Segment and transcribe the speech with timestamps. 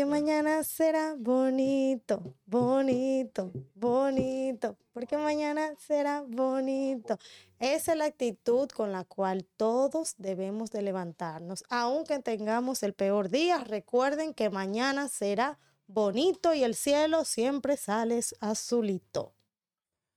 [0.00, 7.18] Que mañana será bonito, bonito, bonito, porque mañana será bonito.
[7.58, 11.64] Esa es la actitud con la cual todos debemos de levantarnos.
[11.68, 18.20] Aunque tengamos el peor día, recuerden que mañana será bonito y el cielo siempre sale
[18.40, 19.34] azulito.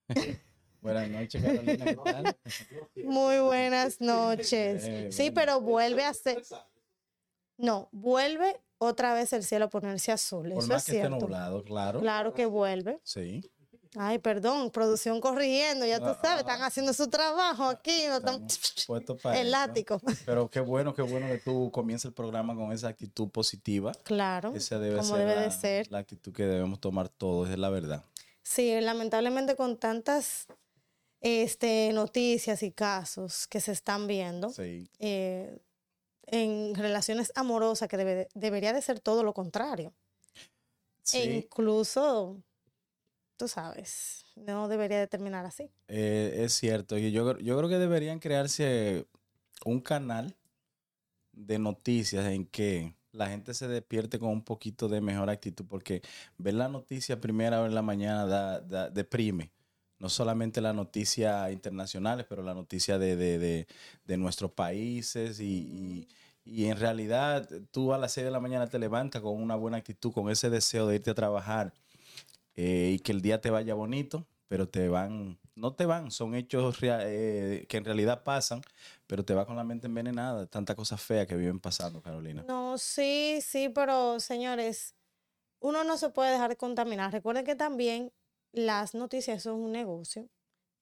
[0.82, 2.36] Buenas noches, Carolina.
[3.04, 5.14] Muy buenas noches.
[5.14, 6.42] Sí, pero vuelve a ser.
[7.58, 10.50] No, vuelve otra vez el cielo a ponerse azul.
[10.50, 11.20] Por Eso más es que esté cierto.
[11.20, 12.00] nublado, claro.
[12.02, 13.00] Claro que vuelve.
[13.04, 13.50] Sí.
[13.96, 18.48] Ay, perdón, producción corrigiendo, ya tú Ah, sabes, están haciendo su trabajo aquí, no están
[19.22, 19.52] para el eso.
[19.52, 20.02] látigo.
[20.26, 23.92] Pero qué bueno, qué bueno que tú comiences el programa con esa actitud positiva.
[24.04, 25.92] Claro, Esa debe como ser, debe la, de ser.
[25.92, 28.04] la actitud que debemos tomar todos, es la verdad.
[28.42, 30.48] Sí, lamentablemente con tantas
[31.22, 34.90] este, noticias y casos que se están viendo Sí.
[35.00, 35.60] eh,
[36.28, 39.94] en relaciones amorosas, que debe- debería de ser todo lo contrario.
[41.04, 41.18] Sí.
[41.18, 42.42] E incluso,
[43.38, 45.70] tú sabes, no debería de terminar así.
[45.88, 46.98] Eh, es cierto.
[46.98, 49.06] Y yo, yo creo que deberían crearse
[49.66, 50.36] un canal
[51.34, 56.02] de noticias en que la gente se despierte con un poquito de mejor actitud, porque
[56.38, 59.52] ver la noticia a primera hora en la mañana da, da- deprime.
[60.00, 63.68] No solamente las noticias internacionales, pero la noticia de, de,
[64.06, 66.08] de- nuestros países y,
[66.46, 69.78] y- en realidad tú a las 6 de la mañana te levantas con una buena
[69.78, 71.74] actitud, con ese deseo de irte a trabajar
[72.56, 76.36] eh, y que el día te vaya bonito, pero te van, no te van, son
[76.36, 78.62] hechos eh, que en realidad pasan,
[79.08, 82.44] pero te va con la mente envenenada, tanta cosa fea que viven pasando, Carolina.
[82.48, 84.96] No, sí, sí, pero señores,
[85.60, 87.12] uno no se puede dejar contaminar.
[87.12, 88.12] Recuerden que también
[88.54, 90.30] las noticias son un negocio.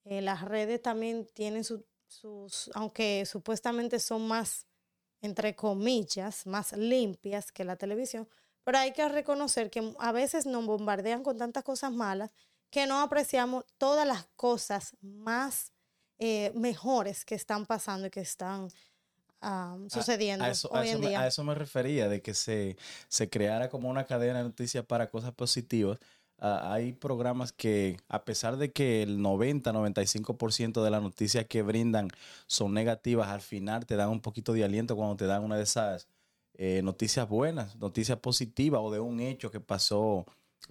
[0.05, 4.67] Eh, las redes también tienen su- sus, aunque supuestamente son más,
[5.21, 8.27] entre comillas, más limpias que la televisión,
[8.63, 12.31] pero hay que reconocer que a veces nos bombardean con tantas cosas malas
[12.71, 15.73] que no apreciamos todas las cosas más
[16.19, 18.69] eh, mejores que están pasando y que están
[19.41, 21.19] ah, sucediendo A eso, a hoy eso en me, día.
[21.21, 22.77] a eso me refería, de que se,
[23.07, 25.99] se creara como una cadena de noticias para cosas positivas.
[26.43, 32.07] Ah, hay programas que, a pesar de que el 90-95% de las noticias que brindan
[32.47, 35.63] son negativas, al final te dan un poquito de aliento cuando te dan una de
[35.63, 36.07] esas
[36.55, 40.25] eh, noticias buenas, noticias positivas o de un hecho que pasó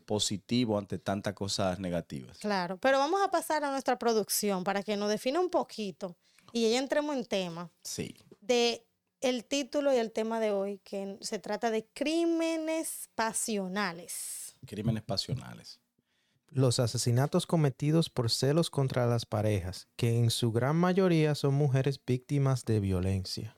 [0.07, 2.39] positivo ante tantas cosas negativas.
[2.39, 6.17] Claro, pero vamos a pasar a nuestra producción para que nos defina un poquito
[6.53, 8.15] y ya entremos en tema Sí.
[8.41, 8.85] de
[9.21, 14.50] el título y el tema de hoy, que se trata de crímenes pasionales.
[14.71, 15.81] Crímenes pasionales.
[16.49, 22.01] Los asesinatos cometidos por celos contra las parejas, que en su gran mayoría son mujeres
[22.07, 23.57] víctimas de violencia.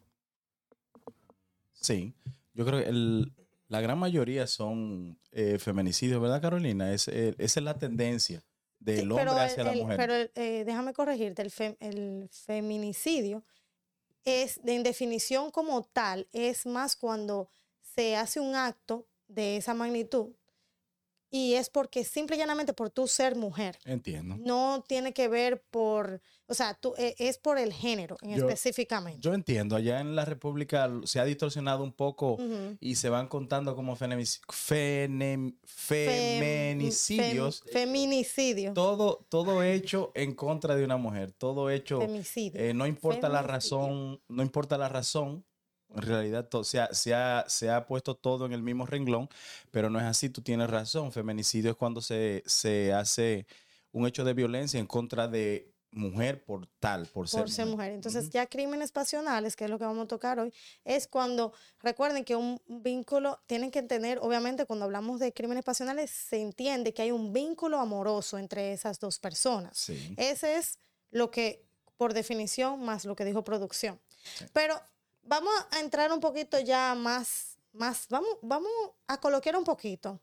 [1.72, 2.14] Sí,
[2.54, 3.32] yo creo que el-
[3.68, 6.92] la gran mayoría son eh, feminicidios, ¿verdad, Carolina?
[6.94, 8.42] Es, eh, esa es la tendencia
[8.78, 9.96] del Sí, hombre hacia el- la mujer.
[9.98, 13.44] Pero eh, déjame corregirte, el, fe- el feminicidio
[14.24, 17.50] es, de, en definición como tal, es más cuando
[17.82, 20.30] se hace un acto de esa magnitud
[21.34, 23.78] y es porque simple y llanamente por tú ser mujer.
[23.86, 24.36] Entiendo.
[24.38, 29.20] No tiene que ver por, o sea, tú, eh, es por el género Yo- específicamente.
[29.22, 32.36] Yo entiendo, allá en la República se ha distorsionado un poco
[32.80, 37.62] y se van contando como fenem- Fem- feminicidios.
[37.64, 38.72] fem- feminicidio.
[38.74, 42.60] Todo, todo hecho en contra de una mujer, todo hecho, Femicidio.
[42.60, 45.44] eh, no importa la razón, no importa la razón,
[45.94, 49.28] en realidad se, ha, se, ha, se ha puesto todo en el mismo renglón,
[49.70, 53.46] pero no es así, tú tienes razón, feminicidio es cuando se, se hace
[53.92, 57.76] un hecho de violencia en contra de mujer por tal, por ser, por ser mujer.
[57.76, 57.92] mujer.
[57.92, 60.52] Entonces, ya crímenes pasionales, que es lo que vamos a tocar hoy,
[60.84, 66.10] es cuando, recuerden que un vínculo, tienen que tener, obviamente, cuando hablamos de crímenes pasionales,
[66.10, 69.76] se entiende que hay un vínculo amoroso entre esas dos personas.
[69.76, 70.14] Sí.
[70.16, 70.78] Ese es
[71.10, 71.64] lo que,
[71.96, 74.00] por definición, más lo que dijo producción.
[74.52, 74.80] Pero
[75.22, 78.70] vamos a entrar un poquito ya más, más vamos, vamos
[79.06, 80.20] a coloquiar un poquito.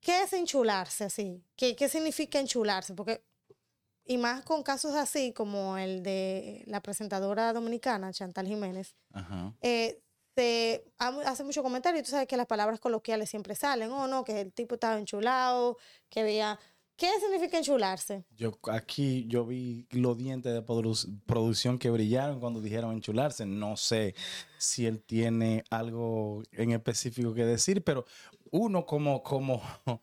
[0.00, 1.42] ¿Qué es enchularse así?
[1.56, 2.94] ¿Qué, qué significa enchularse?
[2.94, 3.24] Porque,
[4.04, 9.54] y más con casos así como el de la presentadora dominicana, Chantal Jiménez, Ajá.
[9.62, 10.00] eh,
[10.36, 14.06] se ha- hace mucho comentario y tú sabes que las palabras coloquiales siempre salen, o
[14.06, 15.78] no, que el tipo estaba enchulado,
[16.10, 16.58] que veía...
[16.96, 18.24] ¿Qué significa enchularse?
[18.36, 23.46] Yo aquí yo vi los dientes de produ- producción que brillaron cuando dijeron enchularse.
[23.46, 24.14] No sé
[24.58, 28.04] si él tiene algo en específico que decir, pero
[28.52, 29.60] uno como como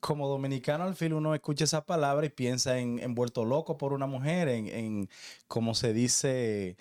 [0.00, 3.92] como dominicano al fin uno escucha esa palabra y piensa en, en vuelto loco por
[3.92, 5.08] una mujer, en, en
[5.46, 6.76] como se dice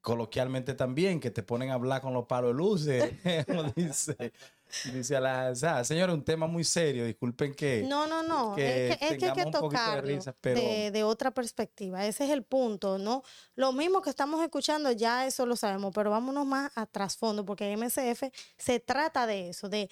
[0.00, 3.12] coloquialmente también, que te ponen a hablar con los palos de luces.
[4.92, 7.04] dice a la, o sea, señores, un tema muy serio.
[7.06, 7.82] Disculpen que.
[7.82, 8.54] No, no, no.
[8.54, 12.04] que es que, es que hay tengamos que tocarlo de, risa, pero- de otra perspectiva.
[12.06, 13.22] Ese es el punto, ¿no?
[13.54, 17.76] Lo mismo que estamos escuchando, ya eso lo sabemos, pero vámonos más a trasfondo, porque
[17.76, 18.24] MCF
[18.56, 19.90] se trata de eso, de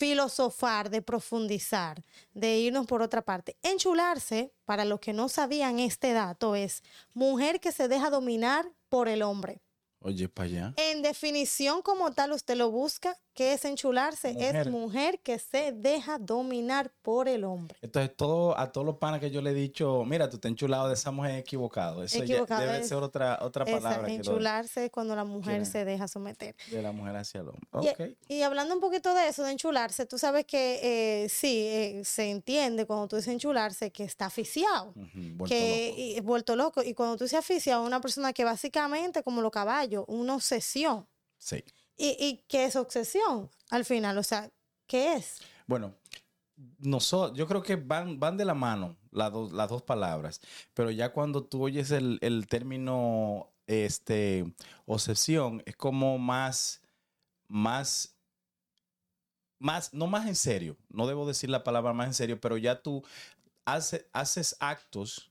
[0.00, 2.02] filosofar, de profundizar,
[2.32, 3.58] de irnos por otra parte.
[3.62, 6.82] Enchularse, para los que no sabían este dato, es
[7.12, 9.60] mujer que se deja dominar por el hombre.
[10.02, 10.74] Oye, para allá.
[10.78, 14.32] En definición como tal, usted lo busca, ¿qué es enchularse?
[14.34, 14.56] Mujer.
[14.56, 17.76] Es mujer que se deja dominar por el hombre.
[17.82, 20.88] Entonces, todo, a todos los panas que yo le he dicho, mira, tú te enchulado
[20.88, 22.02] de esa mujer equivocado.
[22.04, 26.08] Eso ya debe es- ser otra, otra palabra enchularse es cuando la mujer se deja
[26.08, 26.54] someter.
[26.70, 28.16] de la mujer hacia el hombre.
[28.28, 30.80] Y- hablando un poquito de eso, de enchularse, tú sabes que
[31.24, 34.90] eh, sí, eh, se entiende cuando tú dices enchularse que está aficiado.
[34.96, 36.00] Ujú, vuelto que loco.
[36.00, 36.82] y- vuelto loco.
[36.82, 41.06] Y cuando tú dices aficiado, una persona que básicamente, como los caballos, una obsesión.
[41.38, 41.64] Sí.
[42.02, 44.16] ¿Y, y qué es obsesión al final?
[44.16, 44.50] O sea,
[44.86, 45.42] ¿qué es?
[45.66, 45.94] Bueno,
[46.78, 50.40] noso- yo creo que van, van de la mano las dos, las dos palabras,
[50.72, 54.50] pero ya cuando tú oyes el, el término este,
[54.86, 56.80] obsesión, es como más,
[57.48, 58.16] más,
[59.58, 62.80] más, no más en serio, no debo decir la palabra más en serio, pero ya
[62.82, 63.04] tú
[63.66, 65.30] hace- haces actos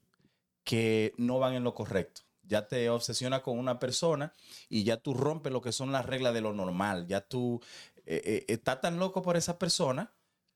[0.63, 2.21] que no van en lo correcto.
[2.49, 4.33] Ya te obsesiona con una persona
[4.67, 7.07] y ya tú rompes lo que son las reglas de lo normal.
[7.07, 7.61] Ya tú
[8.05, 10.11] eh, eh, estás tan loco por esa persona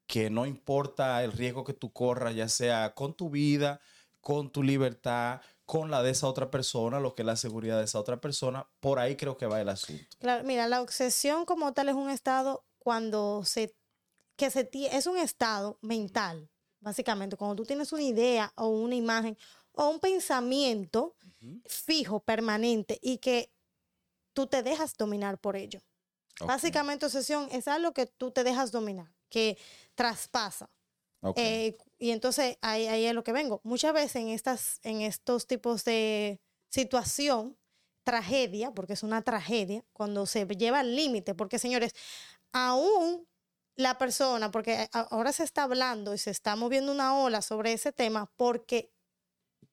[0.08, 3.80] que no importa el riesgo que tú corras, ya sea con tu vida,
[4.22, 7.86] con tu libertad, con la de esa otra persona, lo que es la seguridad de
[7.86, 8.68] esa otra persona.
[8.80, 10.04] Por ahí creo que va el asunto.
[10.20, 13.76] Claro, mira, la obsesión como tal es un estado cuando se,
[14.36, 16.50] que se, es un estado mental,
[16.80, 19.38] básicamente, cuando tú tienes una idea o una imagen
[19.72, 21.16] o un pensamiento
[21.66, 23.52] fijo, permanente y que
[24.34, 25.82] tú te dejas dominar por ello.
[26.46, 29.58] Básicamente, obsesión es algo que tú te dejas dominar, que
[29.96, 30.70] traspasa.
[31.36, 33.62] Eh, y entonces ahí, ahí es lo que vengo.
[33.64, 37.58] Muchas veces en, estas, en estos tipos de situación,
[38.04, 41.96] tragedia, porque es una tragedia, cuando se lleva al límite, porque señores,
[42.52, 43.26] aún
[43.76, 47.92] la persona, porque ahora se está hablando y se está moviendo una ola sobre ese
[47.92, 48.93] tema porque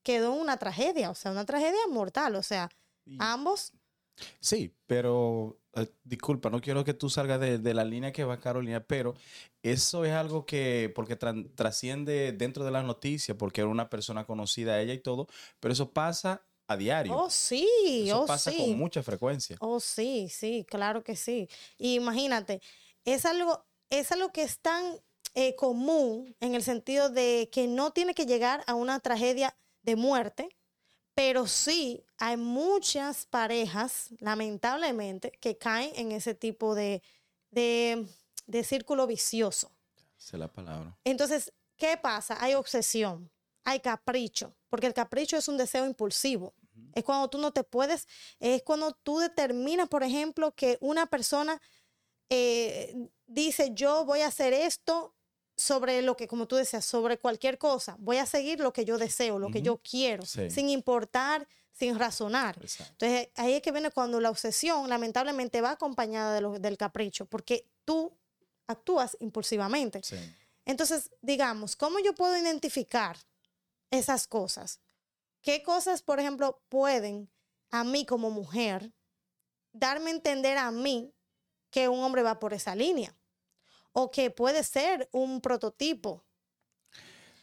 [0.03, 2.69] quedó una tragedia, o sea, una tragedia mortal, o sea,
[3.07, 3.73] Y- ambos,
[4.41, 8.41] Sí, pero eh, disculpa, no quiero que tú salgas de, de la línea que va
[8.41, 9.15] Carolina, pero
[9.63, 14.81] eso es algo que, porque trasciende dentro de las noticias, porque era una persona conocida
[14.81, 15.27] ella y todo,
[15.59, 17.13] pero eso pasa a diario.
[17.17, 17.69] oh sí,
[18.07, 18.59] eso oh pasa sí.
[18.59, 19.57] con mucha frecuencia.
[19.61, 21.49] Oh, sí, sí, claro que sí.
[21.79, 22.61] Y imagínate,
[23.05, 25.01] es algo, es algo que es tan
[25.35, 29.57] eh, común en el sentido de que no tiene que llegar a una tragedia
[29.91, 30.49] de muerte,
[31.15, 37.03] pero sí hay muchas parejas, lamentablemente, que caen en ese tipo de,
[37.51, 38.07] de,
[38.47, 39.71] de círculo vicioso.
[40.19, 40.97] Esa es la palabra.
[41.05, 42.37] Entonces, ¿qué pasa?
[42.41, 43.31] Hay obsesión,
[43.65, 46.55] hay capricho, porque el capricho es un deseo impulsivo.
[46.95, 48.07] Es cuando tú no te puedes,
[48.39, 51.61] es cuando tú determinas, por ejemplo, que una persona
[52.31, 52.95] eh,
[53.27, 55.15] dice, yo voy a hacer esto
[55.61, 57.97] sobre lo que, como tú decías, sobre cualquier cosa.
[57.99, 60.51] Voy a seguir lo que yo deseo, lo que yo quiero, Sí.
[60.51, 62.59] sin importar, sin razonar.
[62.61, 62.93] Exacto.
[63.07, 67.27] Entonces, ahí es que viene cuando la obsesión lamentablemente va acompañada de lo- del capricho,
[67.27, 68.13] porque tú
[68.67, 70.01] actúas impulsivamente.
[70.03, 70.17] Sí.
[70.65, 73.17] Entonces, digamos, ¿cómo yo puedo identificar
[73.91, 74.81] esas cosas?
[75.43, 77.31] ¿Qué cosas, por ejemplo, pueden
[77.71, 78.93] a mí como mujer
[79.73, 81.13] darme a entender a mí
[81.71, 83.17] que un hombre va por esa línea?
[83.93, 86.25] O que puede ser un prototipo.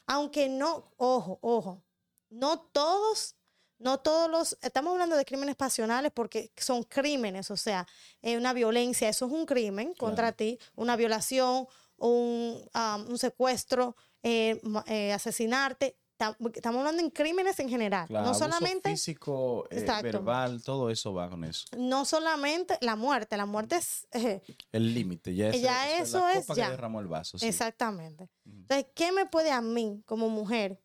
[0.06, 1.84] Aunque no, ojo, ojo,
[2.30, 3.36] no todos,
[3.78, 7.86] no todos los, estamos hablando de crímenes pasionales porque son crímenes, o sea,
[8.22, 10.36] eh, una violencia, eso es un crimen contra Claro.
[10.38, 15.98] ti, una violación, un, um, un secuestro, eh, eh, asesinarte.
[16.18, 21.14] Tam- Estamos hablando en crímenes en general, Claro, no solamente físico, eh, verbal, todo eso
[21.14, 21.68] va con eso.
[21.78, 26.24] no solamente la muerte, la muerte es eh, El límite, ya, Ya eso, eso es
[26.24, 26.66] la es copa ya.
[26.66, 27.38] que derramó el vaso.
[27.38, 27.46] sí.
[27.46, 28.30] exactamente.
[28.46, 30.82] Entonces, ¿qué me puede a mí como mujer?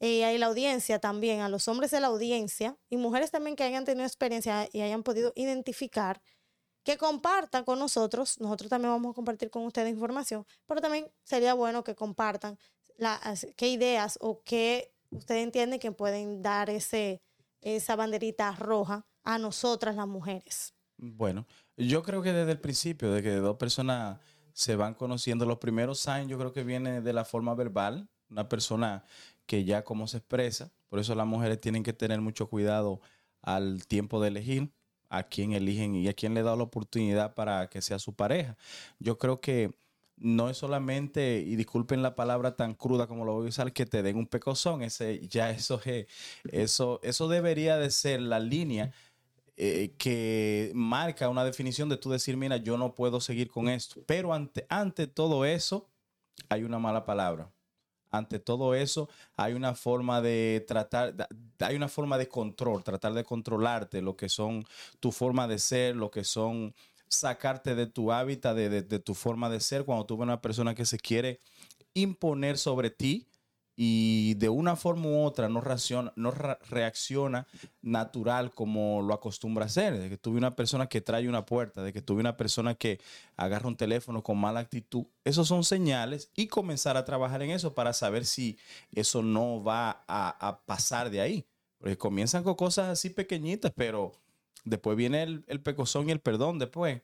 [0.00, 3.64] Y a la audiencia también, a los hombres de la audiencia y mujeres también que
[3.64, 6.20] hayan tenido experiencia y hayan podido identificar,
[6.84, 8.38] que compartan con nosotros.
[8.40, 12.58] Nosotros también vamos a compartir con ustedes información, pero también sería bueno que compartan
[13.56, 17.22] qué ideas o qué ustedes entienden que pueden dar ese,
[17.60, 20.74] esa banderita roja a nosotras las mujeres.
[20.96, 21.46] Bueno,
[21.76, 24.18] yo creo que desde el principio, de que dos personas
[24.52, 28.48] se van conociendo, los primeros signs yo creo que viene de la forma verbal, una
[28.48, 29.04] persona
[29.46, 33.00] que ya cómo se expresa, por eso las mujeres tienen que tener mucho cuidado
[33.42, 34.72] al tiempo de elegir,
[35.08, 38.56] a quién eligen y a quién le da la oportunidad para que sea su pareja.
[38.98, 39.74] Yo creo que
[40.16, 43.86] no es solamente, y disculpen la palabra tan cruda como lo voy a usar, que
[43.86, 44.82] te den un pecozón.
[44.82, 45.80] Ese, ya eso,
[46.50, 48.92] eso, eso debería de ser la línea
[49.56, 54.02] eh, que marca una definición de tú decir, mira, yo no puedo seguir con esto.
[54.06, 55.88] Pero ante, ante todo eso,
[56.48, 57.50] hay una mala palabra.
[58.10, 61.14] Ante todo eso, hay una forma de tratar,
[61.58, 64.64] hay una forma de control, tratar de controlarte lo que son
[65.00, 66.74] tu forma de ser, lo que son
[67.08, 70.84] sacarte de tu hábitat, de, tu forma de ser, cuando tú ves una persona que
[70.84, 71.40] se quiere
[71.94, 73.28] imponer sobre ti
[73.76, 77.46] y de una forma u otra no reacciona, no reacciona
[77.82, 79.98] natural como lo acostumbra a hacer.
[79.98, 83.00] De que tuve una persona que trae una puerta, de que tuve una persona que
[83.36, 85.06] agarra un teléfono con mala actitud.
[85.24, 88.58] Esos son señales y comenzar a trabajar en eso para saber si
[88.92, 91.46] eso no va a, a pasar de ahí.
[91.78, 94.12] Porque comienzan con cosas así pequeñitas, pero
[94.64, 97.02] Después viene el, el pecozón y el perdón después.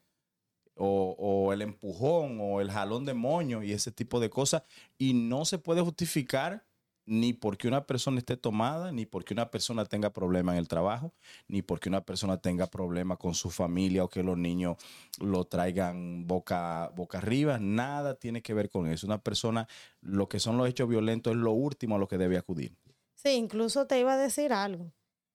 [0.74, 4.62] O, o, el empujón o el jalón de moño y ese tipo de cosas.
[4.96, 6.64] Y no se puede justificar
[7.10, 11.12] ni porque una persona esté tomada, ni porque una persona tenga problema en el trabajo,
[11.48, 14.76] ni porque una persona tenga problema con su familia o que los niños
[15.18, 17.58] lo traigan boca, boca arriba.
[17.58, 19.08] Nada tiene que ver con eso.
[19.08, 19.66] Una persona,
[20.00, 22.76] lo que son los hechos violentos es lo último a lo que debe acudir.
[23.16, 24.92] Sí, incluso te iba a decir algo.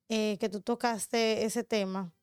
[0.07, 2.14] Eh, que tú tocaste ese tema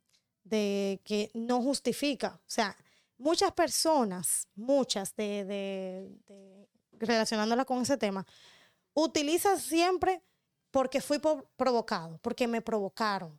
[0.45, 2.41] de que no justifica.
[2.47, 2.77] O sea,
[3.19, 8.27] muchas personas, muchas de, de, relacionándola con ese tema,
[8.95, 10.23] utilizan siempre
[10.71, 11.21] porque fui
[11.57, 13.39] provocado, porque me provocaron.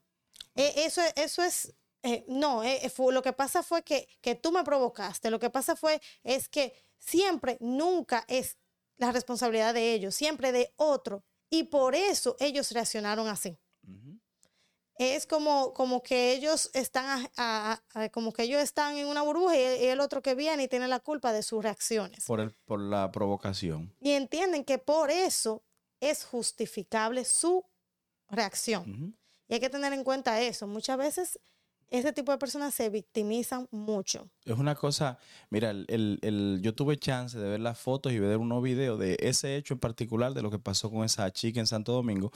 [0.56, 4.64] E, eso, eso es, eh, no, eh, lo que pasa fue que, que tú me
[4.64, 8.58] provocaste, lo que pasa fue, es que siempre, nunca es
[8.98, 11.24] la responsabilidad de ellos, siempre de otro.
[11.50, 13.60] Y por eso ellos reaccionaron así
[14.98, 17.28] es como, como que ellos están
[18.12, 21.00] como que ellos están en una burbuja y, el otro que viene y tiene la
[21.00, 22.26] culpa de sus reacciones.
[22.26, 23.94] Por, el, por la provocación.
[24.00, 25.64] Y entienden que por eso
[26.00, 27.66] es justificable su
[28.30, 29.18] reacción.
[29.48, 30.68] Y hay que tener en cuenta eso.
[30.68, 31.40] Muchas veces
[31.90, 34.30] ese tipo de personas se victimizan mucho.
[34.46, 35.20] Es una cosa,
[35.50, 35.86] mira, el,
[36.22, 39.76] el, yo tuve chance de ver las fotos y ver unos videos de ese hecho
[39.76, 42.32] en particular, de lo que pasó con esa chica en Santo Domingo.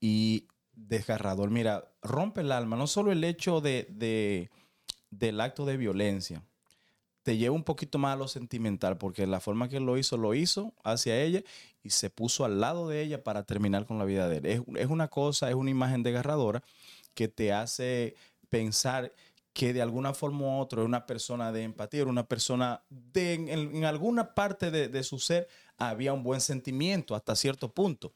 [0.00, 0.46] Y
[0.88, 1.50] desgarrador.
[1.50, 4.48] Mira, rompe el alma, no solo el hecho de,
[5.10, 6.42] del acto de violencia,
[7.22, 10.34] te lleva un poquito más a lo sentimental, porque la forma que lo hizo, lo
[10.34, 11.42] hizo hacia ella
[11.82, 14.64] y se puso al lado de ella para terminar con la vida de él.
[14.76, 16.62] Es, una cosa, es una imagen desgarradora
[17.14, 18.14] que te hace
[18.48, 19.12] pensar
[19.52, 23.84] que de alguna forma u otra es una persona de empatía, una persona de en,
[23.84, 28.14] alguna parte de, de, su ser había un buen sentimiento hasta cierto punto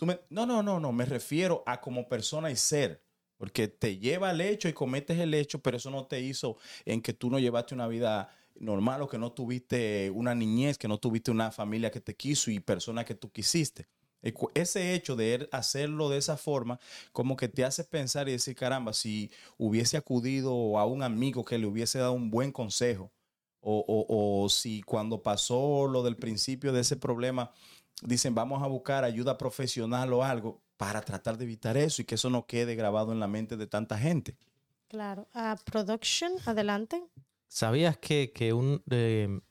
[0.00, 3.02] no, no, no, no, me refiero a como persona y ser.
[3.36, 7.02] Porque te lleva al hecho y cometes el hecho, pero eso no te hizo en
[7.02, 10.98] que tú no llevaste una vida normal o que no tuviste una niñez, que no
[10.98, 13.88] tuviste una familia que te quiso y persona que tú quisiste.
[14.54, 16.80] Ese hecho de hacerlo de esa forma,
[17.12, 21.58] como que te hace pensar y decir, caramba, si hubiese acudido a un amigo que
[21.58, 23.12] le hubiese dado un buen consejo,
[23.60, 27.52] o, o si cuando pasó lo del principio de ese problema,
[28.02, 32.16] dicen vamos a buscar ayuda profesional o algo para tratar de evitar eso y que
[32.16, 34.36] eso no quede grabado en la mente de tanta gente.
[34.88, 35.26] Claro.
[35.34, 37.02] Uh, production, adelante.
[37.48, 38.82] ¿Sabías que, que un,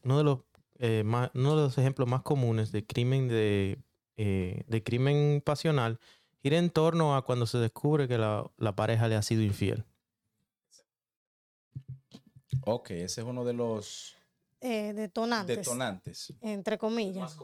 [0.03, 0.39] uno, de los,
[0.79, 3.79] eh, uno de los ejemplos más comunes de crimen de,
[4.17, 5.99] eh, de crimen pasional
[6.41, 9.85] gira en torno a cuando se descubre que la, la pareja le ha sido infiel?
[12.65, 14.15] Ok, ese es uno de los
[14.61, 15.57] eh, detonantes.
[15.57, 16.33] Detonantes.
[16.41, 17.37] Entre comillas.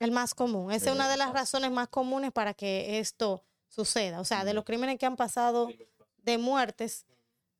[0.00, 0.72] El más común.
[0.72, 4.20] Esa es una de las razones más comunes para que esto suceda.
[4.20, 5.68] O sea, de los crímenes que han pasado
[6.16, 7.06] de muertes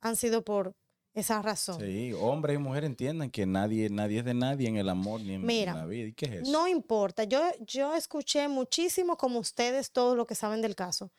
[0.01, 0.75] han sido por
[1.13, 1.81] esa razón.
[1.81, 5.35] Sí, hombre y mujer entiendan que nadie, nadie es de nadie en el amor ni
[5.35, 6.09] en, la vida.
[6.09, 6.53] ¿Y qué es eso?
[6.53, 7.25] No importa.
[7.25, 11.11] Yo, yo escuché muchísimo, como ustedes, todos lo que saben del caso.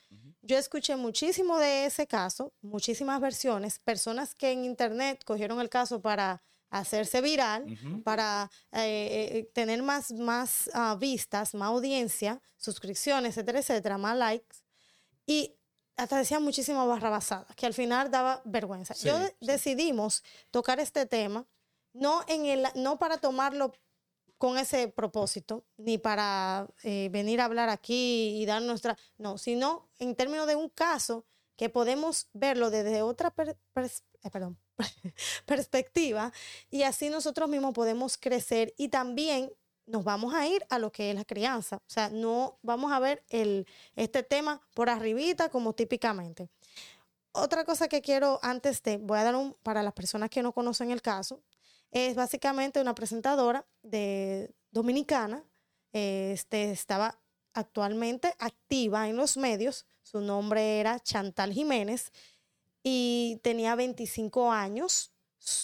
[0.42, 6.02] Yo escuché muchísimo de ese caso, muchísimas versiones, personas que en internet cogieron el caso
[6.02, 13.60] para hacerse viral, para eh, eh, tener más, más ah, vistas, más audiencia, suscripciones, etcétera,
[13.60, 14.58] etcétera, más likes.
[15.26, 15.56] Y
[15.98, 18.96] hasta decía muchísimas barrabasadas, que al final daba vergüenza.
[18.96, 21.46] Yo decidimos tocar este tema,
[21.94, 23.74] no, en el, no para tomarlo
[24.38, 29.90] con ese propósito, ni para eh, venir a hablar aquí y dar nuestra, no, sino
[30.00, 31.26] en términos de un caso
[31.58, 34.58] que podemos verlo desde otra perdón,
[35.46, 36.32] perspectiva
[36.70, 39.52] y así nosotros mismos podemos crecer y también
[39.86, 41.78] nos vamos a ir a lo que es la crianza.
[41.78, 46.50] O sea, no vamos a ver el, este tema por arribita como típicamente.
[47.34, 50.52] otra cosa que quiero antes de, voy a dar un, para las personas que no
[50.54, 51.42] conocen el caso,
[51.92, 55.44] es básicamente una presentadora de dominicana,
[55.94, 57.20] este, estaba
[57.54, 62.12] actualmente activa en los medios, su nombre era Chantal Jiménez
[62.84, 65.12] y tenía 25 años.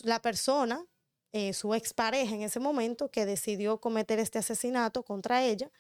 [0.03, 0.85] La persona,
[1.31, 5.71] eh, su expareja en ese momento, que decidió cometer este asesinato contra ella,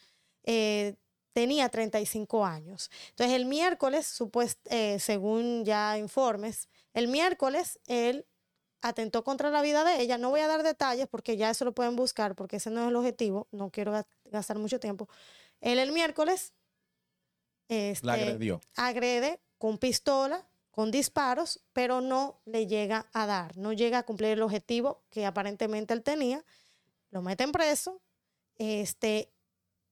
[0.43, 0.95] eh,
[1.33, 2.89] tenía 35 años.
[3.09, 8.25] Entonces el miércoles, supuest, eh, según ya informes, el miércoles él
[8.81, 10.17] atentó contra la vida de ella.
[10.17, 12.87] No voy a dar detalles porque ya eso lo pueden buscar porque ese no es
[12.87, 13.47] el objetivo.
[13.51, 13.93] No quiero
[14.25, 15.07] gastar mucho tiempo.
[15.61, 16.53] Él el miércoles
[17.67, 18.61] este, la agredió.
[18.75, 20.47] agrede con pistola,
[20.77, 25.25] con disparos, pero no le llega a dar, no llega a cumplir el objetivo que
[25.25, 26.45] aparentemente él tenía.
[27.09, 27.99] Lo meten preso.
[28.57, 29.33] Este,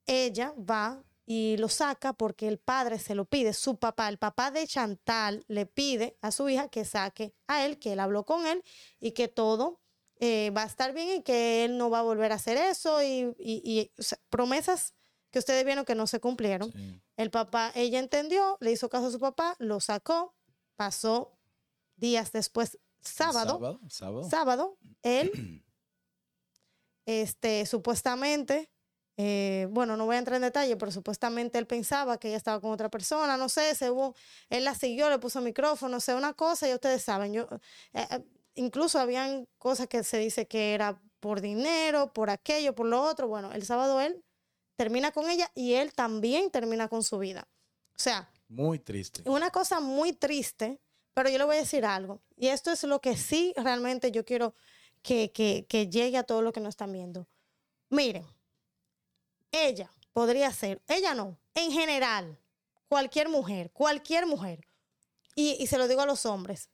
[0.06, 4.51] ella va y lo saca porque el padre se lo pide, su papá, el papá
[4.51, 8.46] de Chantal le pide a su hija que saque a él, que él habló con
[8.46, 8.63] él
[9.00, 9.82] y que todo
[10.20, 13.01] eh, va a estar bien y que él no va a volver a hacer eso
[13.01, 13.92] y,
[14.30, 14.94] promesas
[15.32, 16.72] que ustedes vieron que no se cumplieron.
[17.18, 20.35] El papá, ella entendió, le hizo caso a su papá, lo sacó,
[20.75, 21.38] pasó
[21.96, 25.63] días después, sábado, sábado, sábado, sábado él,
[27.05, 28.72] este, supuestamente,
[29.17, 32.60] eh, bueno, no voy a entrar en detalle, pero supuestamente él pensaba que ella estaba
[32.60, 34.13] con otra persona, no sé, según
[34.50, 37.48] él la siguió, le puso micrófono, no sé, una cosa, y ustedes saben, yo,
[37.94, 42.88] eh, eh, incluso habían cosas que se dice que era por dinero, por aquello, por
[42.88, 43.27] lo otro.
[43.27, 44.24] Bueno, el sábado él
[44.75, 47.48] termina con ella y él también termina con su vida.
[47.98, 49.21] O sea, muy triste.
[49.29, 50.79] Una cosa muy triste,
[51.13, 52.21] pero yo le voy a decir algo.
[52.35, 54.53] Y esto es lo que sí realmente yo quiero
[55.01, 57.27] que, que llegue a todos los que nos están viendo.
[57.89, 58.25] Miren,
[59.51, 62.39] ella podría ser, ella no, en general,
[62.88, 64.67] cualquier mujer, cualquier mujer,
[65.36, 66.69] y, se lo digo a los hombres,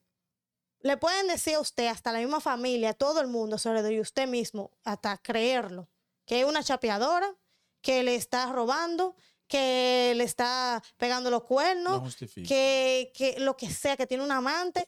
[0.82, 4.00] le pueden decir a usted, hasta la misma familia, todo el mundo, sobre todo y
[4.00, 5.90] usted mismo, hasta creerlo,
[6.26, 7.36] que es una chapeadora,
[7.82, 9.16] que le está robando,
[9.52, 12.16] que le está pegando los cuernos,
[12.48, 14.88] que, que, lo que sea, que tiene un amante,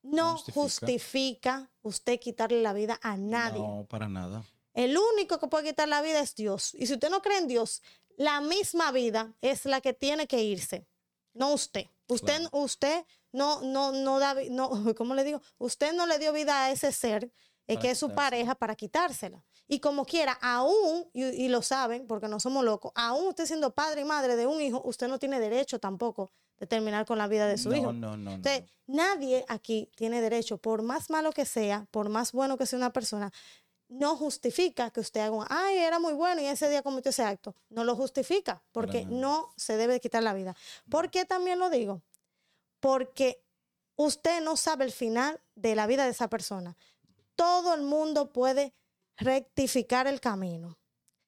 [0.00, 1.68] no, justifica.
[1.82, 3.58] usted quitarle la vida a nadie.
[3.58, 4.44] No, para nada.
[4.74, 6.72] El único que puede quitar la vida es Dios.
[6.74, 7.82] Y si usted no cree en Dios,
[8.16, 10.86] la misma vida es la que tiene que irse,
[11.34, 11.86] no usted.
[12.06, 15.42] Usted, usted no, no, no da, no, ¿cómo le digo?
[15.58, 17.32] Usted no le dio vida a ese ser
[17.66, 19.44] eh, que es su pareja para quitársela.
[19.68, 24.02] Y como quiera, aún, y, lo saben porque no somos locos, aún usted siendo padre
[24.02, 27.48] y madre de un hijo, usted no tiene derecho tampoco de terminar con la vida
[27.48, 27.92] de su hijo.
[27.92, 32.56] No, no, Entonces, nadie aquí tiene derecho, por más malo que sea, por más bueno
[32.56, 33.32] que sea una persona,
[33.88, 37.22] no justifica que usted haga un, ay, era muy bueno y ese día cometió ese
[37.22, 37.54] acto.
[37.68, 40.56] No lo justifica porque no se debe quitar la vida.
[40.90, 42.02] ¿Por qué también lo digo?
[42.80, 43.42] Porque
[43.96, 46.76] usted no sabe el final de la vida de esa persona.
[47.36, 48.74] Todo el mundo puede
[49.16, 50.78] rectificar el camino.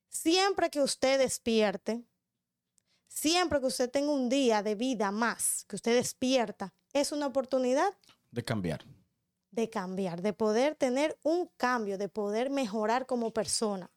[0.08, 2.02] Siempre que usted despierte,
[3.06, 7.92] siempre que usted tenga un día de vida más, que usted despierta, es una oportunidad
[8.30, 8.84] de cambiar
[9.50, 13.90] de cambiar, de poder tener un cambio, de poder mejorar como persona.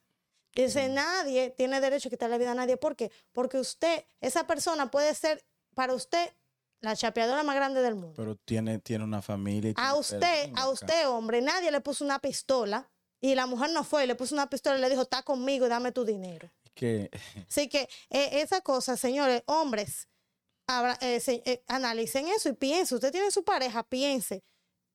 [0.54, 2.76] Dice, nadie tiene derecho a quitar la vida a nadie.
[2.78, 3.12] ¿Por qué?
[3.32, 6.34] Porque usted, esa persona puede ser para usted
[6.82, 8.14] la chapeadora más grande del mundo.
[8.16, 9.74] Pero tiene, tiene una familia.
[9.78, 12.90] a usted, a usted, hombre, nadie le puso una pistola
[13.22, 15.70] y la mujer no fue, le puso una pistola y le dijo, está conmigo y
[15.70, 16.52] dame tu dinero.
[17.48, 20.10] Así que eh, esa cosa, señores, hombres,
[21.02, 22.96] eh, eh, analicen eso y piensen.
[22.96, 24.44] Usted tiene su pareja, piense.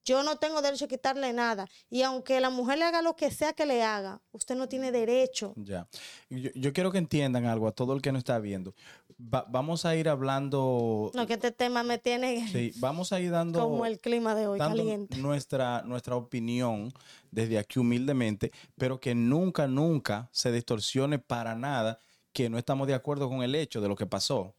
[0.06, 1.66] Yo no tengo derecho a quitarle nada.
[1.90, 4.92] Y aunque la mujer le haga lo que sea que le haga, usted no tiene
[4.92, 5.52] derecho.
[5.56, 5.88] Ya.
[6.30, 8.72] Yo, quiero que entiendan algo a todo el que nos está viendo.
[9.18, 11.10] vamos a ir hablando.
[11.12, 12.46] No, que este tema me tiene.
[12.56, 13.60] Sí, vamos a ir dando.
[13.60, 15.16] Como el clima de hoy, caliente.
[15.18, 16.92] Nuestra, nuestra opinión
[17.32, 21.98] desde aquí humildemente, pero que nunca, nunca se distorsione para nada
[22.32, 24.54] que no estamos de acuerdo con el hecho de lo que pasó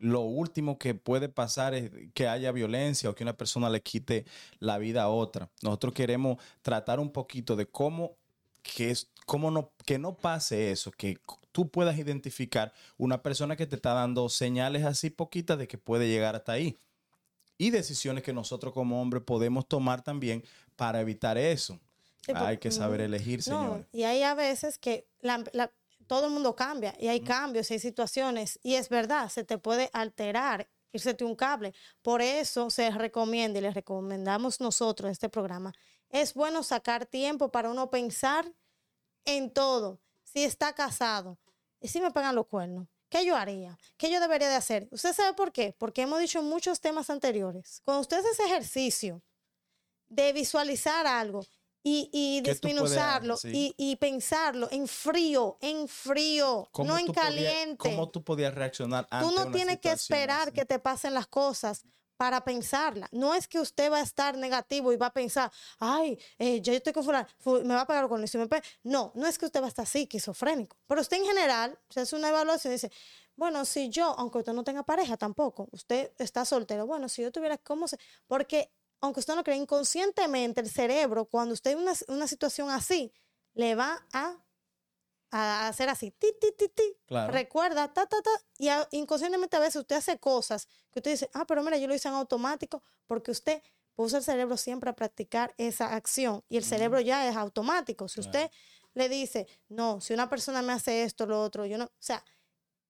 [0.00, 4.24] lo último que puede pasar es que haya violencia o que una persona le quite
[4.58, 5.50] la vida a otra.
[5.62, 8.16] Nosotros queremos tratar un poquito de cómo
[8.62, 11.18] que es cómo no que no pase eso, que
[11.52, 16.08] tú puedas identificar una persona que te está dando señales así poquitas de que puede
[16.08, 16.76] llegar hasta ahí.
[17.58, 20.44] Y decisiones que nosotros como hombres podemos tomar también
[20.76, 21.80] para evitar eso.
[22.34, 23.86] hay que saber elegir, señor.
[23.92, 25.72] y hay a veces que la,
[26.06, 29.90] todo el mundo cambia y hay cambios, hay situaciones y es verdad, se te puede
[29.92, 31.74] alterar, irse un cable.
[32.02, 35.72] Por eso se recomienda y les recomendamos nosotros este programa.
[36.08, 38.50] Es bueno sacar tiempo para uno pensar
[39.24, 40.00] en todo.
[40.22, 41.38] Si está casado,
[41.80, 43.78] y si me pagan los cuernos, ¿Qué yo haría?
[43.96, 44.88] ¿Qué yo debería de hacer?
[44.90, 45.74] ¿Usted sabe por qué?
[45.78, 47.80] Porque hemos dicho muchos temas anteriores.
[47.84, 49.22] Cuando usted hace ese ejercicio
[50.08, 51.46] de visualizar algo
[51.88, 53.40] y, y ¿Qué tú puedes?
[53.40, 53.74] Sí.
[53.78, 57.76] y, y pensarlo en frío, en frío, ¿Cómo no en podías- caliente.
[57.78, 60.52] ¿Cómo tú podías reaccionar ante Tú no una tienes que esperar así?
[60.52, 61.84] que te pasen las cosas
[62.16, 63.08] para pensarla.
[63.12, 66.72] No es que usted va a estar negativo y va a pensar, ay, eh, ya
[66.72, 68.62] yo estoy con fulano, fu- me va a pegar con me pe-".
[68.82, 70.76] No, no es que usted va a estar así, esquizofrénico.
[70.86, 72.90] Pero usted en general se hace una evaluación y dice,
[73.36, 77.30] bueno, si yo, aunque usted no tenga pareja tampoco, usted está soltero, bueno, si yo
[77.30, 77.98] tuviera, ¿cómo se...?
[78.26, 83.12] Porque, aunque usted no cree, inconscientemente el cerebro, cuando usted en una, una situación así,
[83.54, 84.42] le va a,
[85.30, 87.32] a hacer así, ti, ti, ti, ti, Claro.
[87.32, 91.30] recuerda, ta, ta, ta, y a- inconscientemente a veces usted hace cosas que usted dice,
[91.34, 93.62] ah, pero mira, yo lo hice en automático, porque usted
[93.94, 98.08] puso el cerebro siempre a practicar esa acción y el cerebro ya es automático.
[98.08, 98.50] Si usted
[98.94, 102.22] le dice, no, si una persona me hace esto, lo otro, yo no, o sea,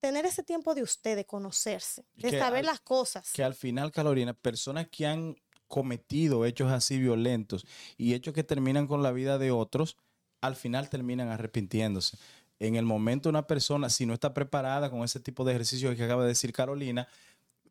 [0.01, 3.33] tener ese tiempo de usted, de conocerse, de que saber al- las cosas.
[3.33, 5.37] que al final, Carolina, personas que han
[5.69, 9.97] cometido hechos así violentos y hechos que terminan con la vida de otros,
[10.41, 12.19] al final terminan arrepintiéndose.
[12.59, 16.05] En el momento una persona, si no está preparada con ese tipo de ejercicio que
[16.05, 17.09] acaba de decir Carolina,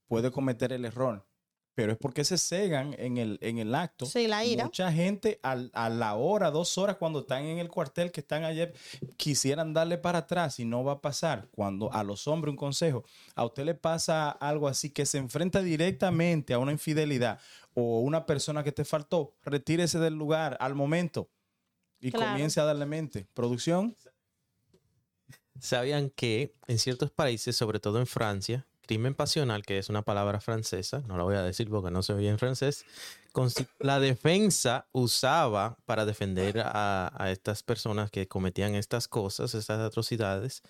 [0.08, 1.26] puede cometer el error.
[1.74, 4.06] Pero es porque se cegan en el, en el acto.
[4.06, 4.64] Sí, la ira.
[4.64, 8.46] Mucha gente al- a la hora, dos horas, cuando están en el cuartel, que están
[8.46, 8.74] ayer,
[9.18, 11.50] quisieran darle para atrás y no va a pasar.
[11.52, 13.04] Cuando a los hombres, un consejo,
[13.36, 17.40] a usted le pasa algo así que se enfrenta directamente a una infidelidad
[17.76, 21.30] o una persona que te faltó, retírese del lugar al momento
[22.00, 22.32] y Claro.
[22.32, 23.28] comience a darle mente.
[23.34, 23.96] Producción.
[25.60, 30.40] ¿Sabían que en ciertos países, sobre todo en Francia, crimen pasional, que es una palabra
[30.42, 32.86] francesa, no la voy a decir porque no se oye en francés,
[33.80, 40.62] la defensa usaba para defender a, a estas personas que cometían estas cosas, estas atrocidades,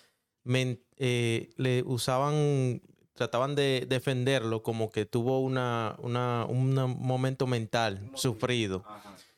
[0.44, 2.82] men- eh, le usaban,
[3.16, 8.84] trataban de defenderlo como que tuvo una, una- un momento mental sufrido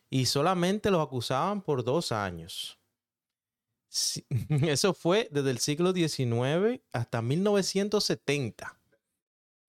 [0.10, 2.80] y solamente los acusaban por dos años.
[3.90, 8.80] Sí, Eso fue desde el siglo XIX hasta 1970.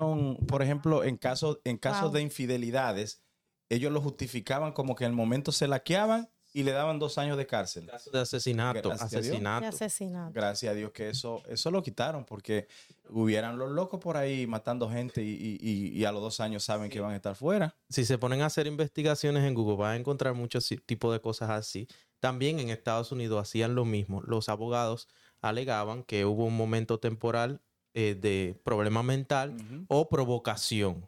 [0.01, 2.13] Son, por ejemplo, en casos en casos Wow.
[2.13, 3.23] de infidelidades,
[3.71, 7.37] ellos lo justificaban como que en el momento se laqueaban y le daban dos años
[7.37, 7.87] de cárcel.
[7.87, 9.41] Casos de asesinato, Gracias a Dios.
[9.41, 10.33] De asesinato.
[10.35, 12.67] Gracias a Dios que eso, eso lo quitaron, porque
[13.11, 16.91] hubieran los locos por ahí matando gente y, y- y- a los dos años saben
[16.91, 17.75] que van a estar fuera.
[17.91, 21.51] Si se ponen a hacer investigaciones en Google, van a encontrar muchos tipos de cosas
[21.51, 21.87] así.
[22.21, 24.23] También en Estados Unidos hacían lo mismo.
[24.23, 25.07] Los abogados
[25.41, 27.61] alegaban que hubo un momento temporal
[27.95, 29.57] eh, de problema mental
[29.89, 31.07] o provocación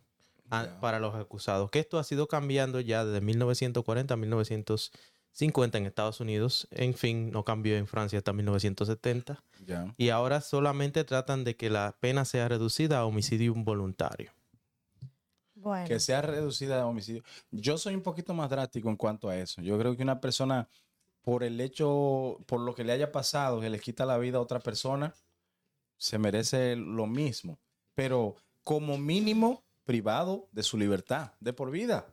[0.51, 0.81] a- Ya.
[0.81, 1.71] para los acusados.
[1.71, 4.99] Que esto ha sido cambiando ya desde 1940 a 1950
[5.39, 6.69] en Estados Unidos.
[6.71, 9.43] En fin, no cambió en Francia hasta 1970.
[9.67, 9.95] Ya.
[9.97, 14.33] Y ahora solamente tratan de que la pena sea reducida a homicidio involuntario.
[15.55, 17.23] Bueno, Que sea reducida a homicidio.
[17.51, 19.61] Yo soy un poquito más drástico en cuanto a eso.
[19.61, 20.69] Yo creo que una persona,
[21.23, 24.41] por el hecho, por lo que le haya pasado, que le quita la vida a
[24.41, 25.15] otra persona,
[25.99, 27.59] se merece lo mismo.
[27.95, 32.07] Pero como mínimo, privado de su libertad, de por vida.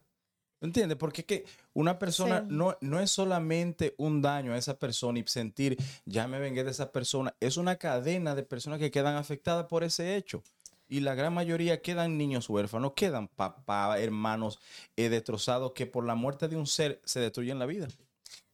[0.60, 0.98] ¿Entiendes?
[0.98, 2.46] Porque es que una persona Sí.
[2.50, 6.72] no, no es solamente un daño a esa persona y sentir, ya me vengué de
[6.72, 7.36] esa persona.
[7.39, 10.43] Es una cadena de personas que quedan afectadas por ese hecho.
[10.89, 14.58] Y la gran mayoría quedan niños huérfanos, quedan papá, hermanos
[14.96, 17.88] eh, destrozados que por la muerte de un ser se destruyen la vida.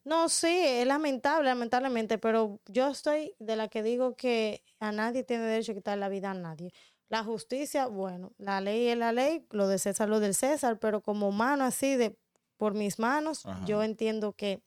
[0.03, 5.23] No, sí, es lamentable, lamentablemente, pero yo estoy de la que digo que a nadie
[5.23, 6.73] tiene derecho a quitar la vida a nadie.
[7.09, 11.01] La justicia, bueno, la ley es la ley, lo de César, lo del César, pero
[11.01, 12.17] como mano así de
[12.57, 13.65] por mis manos, Ajá.
[13.65, 14.63] yo entiendo que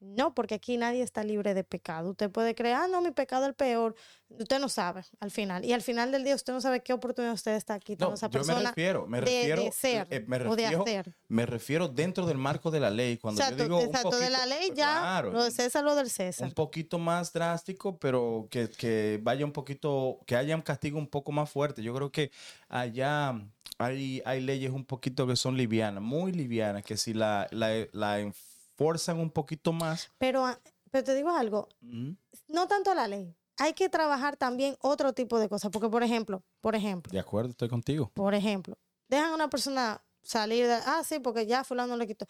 [0.00, 2.10] no, porque aquí nadie está libre de pecado.
[2.10, 3.94] Usted puede creer, ah, no, mi pecado es el peor.
[4.28, 5.64] Usted no sabe al final.
[5.64, 8.28] Y al final del día usted no sabe qué oportunidad usted está quitando No, esa
[8.28, 11.14] yo me refiero, me de- refiero, de, ser eh, me o de refiero, hacer.
[11.28, 13.16] me refiero dentro del marco de la ley.
[13.16, 15.82] Cuando yo Exacto, digo un exacto, de la poquito- ley ya, claro, lo de César,
[15.82, 16.46] lo del César.
[16.46, 21.08] un poquito más drástico, pero que, que vaya un poquito, que haya un castigo un
[21.08, 21.82] poco más fuerte.
[21.82, 22.30] Yo creo que
[22.68, 23.34] allá
[23.78, 28.20] hay, hay leyes un poquito que son livianas, muy livianas, que si la, la, la
[28.78, 30.58] enforzan un poquito más, Pero, ah,
[30.90, 32.10] pero te digo algo, mm,
[32.48, 33.34] no tanto la ley.
[33.56, 35.70] Hay que trabajar también otro tipo de cosas.
[35.72, 38.10] Porque, por ejemplo, por ejemplo, de acuerdo, estoy contigo.
[38.14, 42.26] por ejemplo, dejan a una persona salir de, ah, sí, porque ya fulano le quitó.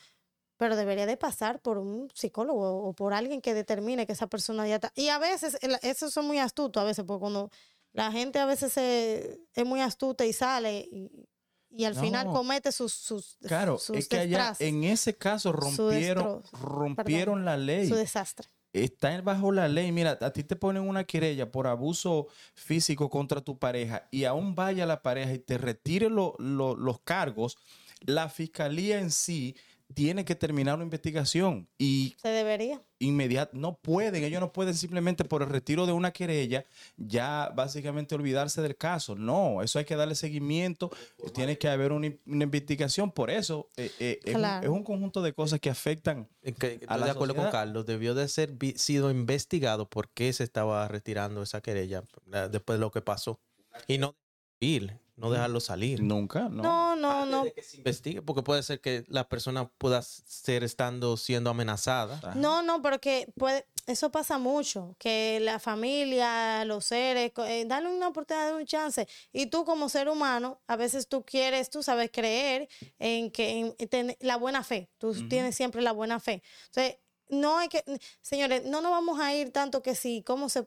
[0.57, 4.67] Pero debería de pasar por un psicólogo o por alguien que determine que esa persona
[4.67, 4.91] ya está.
[4.97, 7.51] Y a veces, esos son muy astutos, a veces, porque cuando
[7.93, 11.29] la gente a veces se- es muy astuta y sale y,
[11.71, 16.43] y al final comete sus, sus, Claro, sus es que allá en ese caso rompieron,
[16.53, 17.89] rompieron la ley.
[17.89, 18.49] su desastre.
[18.73, 19.91] está bajo la ley.
[19.93, 24.55] Mira, a ti te ponen una querella por abuso físico contra tu pareja y aún
[24.55, 27.57] vaya la pareja y te retire lo- lo- los cargos,
[28.01, 29.57] la fiscalía en sí
[29.95, 32.83] tiene que terminar una investigación y Se debería.
[32.99, 36.67] inmediato no pueden, ellos no pueden simplemente por el retiro de una querella
[36.99, 39.15] ya básicamente olvidarse del caso.
[39.17, 40.91] No, eso hay que darle seguimiento,
[41.35, 43.11] tiene que haber una, una investigación.
[43.11, 44.67] Por eso eh, eh, es un- Claro.
[44.67, 46.29] es, un, conjunto de cosas que afectan.
[46.43, 47.51] Que- Estoy a la de acuerdo con.
[47.51, 47.87] Carlos.
[47.87, 52.05] Debió de ser vi- sido investigado por qué se estaba retirando esa querella
[52.51, 53.41] después de lo que pasó.
[53.87, 54.15] Y no
[54.61, 56.01] ir, no dejarlo salir.
[56.03, 56.63] Nunca, ¿no?
[56.63, 57.45] No, no, Antes no.
[57.45, 62.17] de que se investigue, porque puede ser que la persona pueda ser estando siendo amenazada.
[62.19, 62.35] Ajá.
[62.37, 68.09] No, no, porque puede, eso pasa mucho, que la familia, los seres, eh, dale una
[68.09, 69.09] oportunidad, un chance.
[69.33, 73.89] Y tú como ser humano, a veces tú quieres, tú sabes, creer en que en,
[73.89, 76.43] ten- la buena fe, tú tienes siempre la buena fe.
[76.67, 76.97] Entonces,
[77.29, 77.85] no hay que,
[78.23, 80.65] señores, no nos vamos a ir tanto que sí, cómo se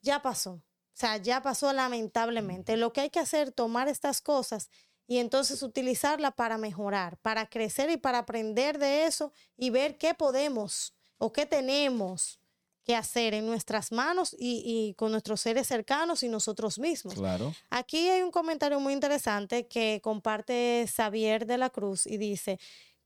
[0.00, 0.62] ya pasó.
[0.94, 2.76] O sea, ya pasó lamentablemente.
[2.76, 4.68] Lo que hay que hacer es tomar estas cosas
[5.06, 10.14] y entonces utilizarla para mejorar, para crecer y para aprender de eso y ver qué
[10.14, 12.40] podemos o qué tenemos
[12.84, 17.14] que hacer en nuestras manos y, y con nuestros seres cercanos y nosotros mismos.
[17.14, 17.54] Claro.
[17.68, 22.58] Aquí hay un comentario muy interesante que comparte Xavier de la Cruz y dice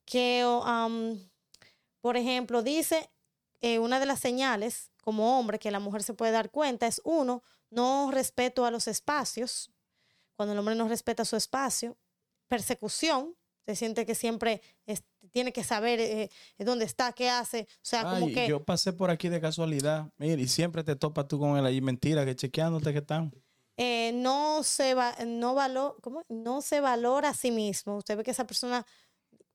[0.05, 0.45] que,
[2.01, 3.11] por ejemplo, dice
[3.61, 7.01] eh, una de las señales como hombre que la mujer se puede dar cuenta es
[7.05, 7.43] uno,
[7.75, 9.71] no respeto a los espacios,
[10.37, 11.97] cuando el hombre no respeta su espacio,
[12.49, 17.79] persecución, se siente que siempre es- tiene que saber eh, dónde está, qué hace, o
[17.83, 18.47] sea, como que...
[18.47, 20.11] yo pasé por aquí de casualidad.
[20.19, 21.81] Mira, y siempre te topas tú con él ahí.
[21.81, 23.33] Mentira, que chequeándote que están.
[23.77, 25.55] eh, no se va, no
[26.03, 26.23] ¿cómo?
[26.29, 27.97] no se valora a sí mismo.
[27.97, 28.87] Usted ve que esa persona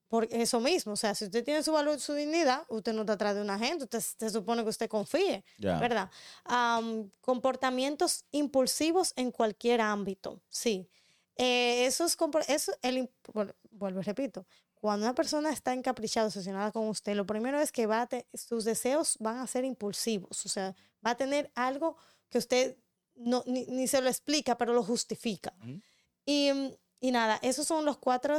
[0.10, 3.13] por eso mismo, o sea, si usted tiene su valor, su dignidad, usted no está
[3.13, 5.80] atrás de una gente, usted se supone que usted confíe, Ya.
[5.80, 6.10] ¿verdad?
[6.45, 10.89] Am, comportamientos impulsivos en cualquier ámbito, sí.
[11.38, 16.28] Eh, eso es, compor- eso, el, bueno, vuelvo y repito, cuando una persona está encaprichada,
[16.28, 19.63] obsesionada con usted, lo primero es que va a te- sus deseos van a ser
[19.63, 21.95] impulsivos, o sea, va a tener algo
[22.30, 22.78] que usted
[23.15, 25.54] no, ni, ni se lo explica, pero lo justifica.
[25.62, 25.80] Ujú.
[26.26, 28.38] y, mm, y nada, esos son los cuatro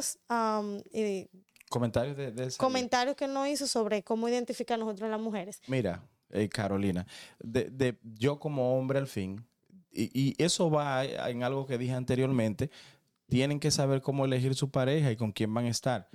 [0.92, 1.28] eh,
[1.70, 5.62] Comentarios de, comentarios que no hizo sobre cómo identificar nosotros las mujeres.
[5.68, 7.06] Mira, eh, Carolina,
[7.38, 9.46] de, de- yo como hombre al fin,
[9.92, 12.70] y, y eso va en algo que dije anteriormente,
[13.28, 16.08] tienen que saber cómo elegir su pareja y con quién van a estar.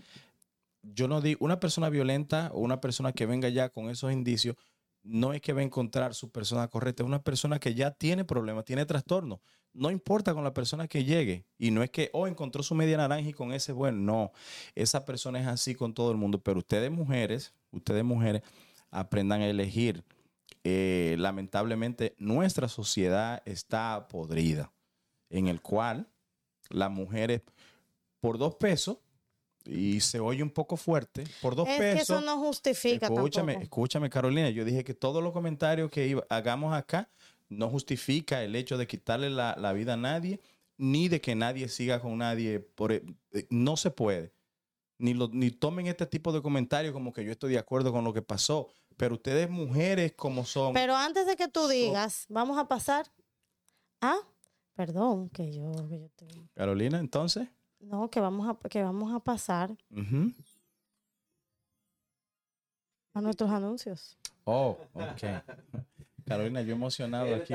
[0.81, 4.57] Yo no digo, una persona violenta o una persona que venga ya con esos indicios,
[5.03, 8.25] no es que va a encontrar su persona correcta, es una persona que ya tiene
[8.25, 9.41] problemas, tiene trastorno.
[9.75, 11.45] No importa con la persona que llegue.
[11.57, 14.31] Y no es que, oh, encontró su media naranja y con ese, bueno, no.
[14.73, 16.39] Esa persona es así con todo el mundo.
[16.41, 18.41] Pero ustedes mujeres, ustedes mujeres,
[18.89, 20.03] aprendan a elegir.
[20.63, 24.71] Eh, lamentablemente, nuestra sociedad está podrida,
[25.29, 26.07] en el cual
[26.69, 27.41] las mujeres,
[28.19, 28.97] por dos pesos,
[29.65, 31.95] y se oye un poco fuerte, por dos es pesos.
[31.95, 33.63] que eso no justifica Escúchame, tampoco.
[33.63, 34.49] escúchame, Carolina.
[34.51, 37.09] Yo dije que todos los comentarios que iba- hagamos acá
[37.49, 40.41] no justifica el hecho de quitarle la, la vida a nadie,
[40.77, 42.59] ni de que nadie siga con nadie.
[42.59, 44.33] Por, e- eh, no se puede.
[44.97, 48.03] Ni, lo- ni tomen este tipo de comentarios como que yo estoy de acuerdo con
[48.03, 48.67] lo que pasó.
[48.97, 53.05] Pero ustedes, mujeres como son, Pero antes de que tú digas, vamos a pasar
[54.01, 54.15] a...
[54.73, 55.71] Perdón, que yo...
[55.89, 56.07] que yo
[56.53, 57.47] Carolina, entonces.
[57.79, 59.75] no, que vamos, a, que vamos a pasar
[63.13, 64.17] a nuestros anuncios.
[64.45, 65.23] Oh, ok.
[66.25, 67.53] Carolina, yo emocionado aquí.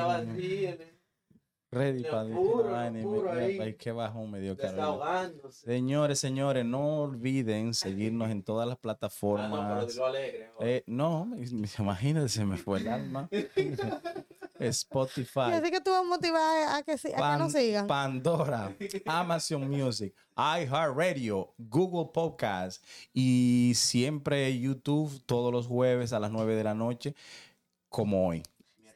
[1.73, 3.77] Ready Lo para lo ahí.
[3.79, 5.31] qué bajón me dio Carolina.
[5.51, 9.97] Señores, señores, no olviden seguirnos en todas las plataformas.
[10.59, 11.29] Eh, no,
[11.79, 13.29] imagínate, se me fue el alma.
[14.61, 17.87] Y Spotify, así que tú vas a motivar a que, a que nos sigan.
[17.87, 26.57] Pandora, Amazon Music, iHeartRadio, Google Podcast y siempre YouTube todos los jueves a las 9
[26.57, 27.15] de la noche,
[27.89, 28.43] como hoy.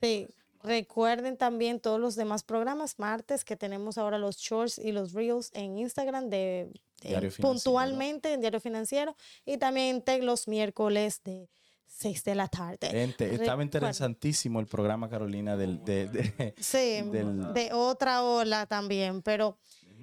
[0.05, 0.29] Sí.
[0.63, 5.51] Recuerden también todos los demás programas martes que tenemos ahora los shorts y los reels
[5.53, 9.15] en Instagram de eh, puntualmente en Diario Financiero
[9.45, 11.51] y también en Tech los miércoles de
[11.87, 12.89] 6 de la tarde.
[12.91, 19.21] Gente, estaba interesantísimo el programa, Carolina, del, de, de- Sí, del- de otra ola también,
[19.21, 19.59] pero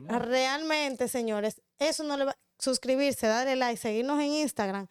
[0.07, 4.87] realmente, señores, eso no le va suscribirse, darle like, seguirnos en Instagram,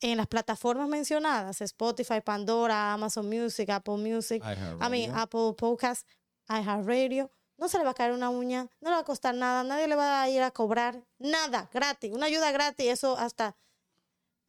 [0.00, 5.14] en las plataformas mencionadas, Spotify, Pandora, Amazon Music, Apple Music, I mean.
[5.14, 6.06] Apple Podcast,
[6.48, 7.30] iHeartRadio.
[7.56, 9.88] No se le va a caer una uña, no le va a costar nada, nadie
[9.88, 13.56] le va a ir a cobrar nada, gratis, una ayuda gratis, eso hasta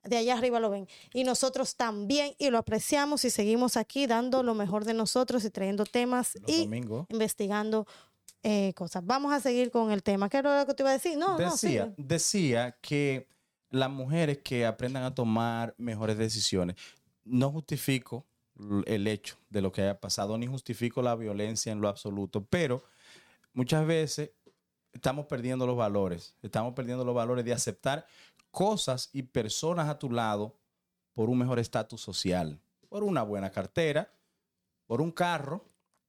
[0.03, 0.87] de allá arriba lo ven.
[1.13, 5.49] Y nosotros también, y lo apreciamos y seguimos aquí dando lo mejor de nosotros y
[5.49, 7.07] trayendo temas Los y domingos.
[7.09, 7.87] investigando
[8.43, 9.03] eh, cosas.
[9.05, 10.29] Vamos a seguir con el tema.
[10.29, 11.17] ¿Qué era lo que te iba a decir?
[11.17, 13.27] No, no, decía, decía que
[13.69, 16.75] las mujeres que aprendan a tomar mejores decisiones,
[17.23, 18.25] no justifico
[18.85, 22.83] el hecho de lo que haya pasado, ni justifico la violencia en lo absoluto, pero
[23.53, 24.31] muchas veces
[24.91, 28.05] estamos perdiendo los valores, estamos perdiendo los valores de aceptar
[28.51, 30.55] cosas y personas a tu lado
[31.13, 34.11] por un mejor estatus social, por una buena cartera,
[34.87, 35.63] por un carro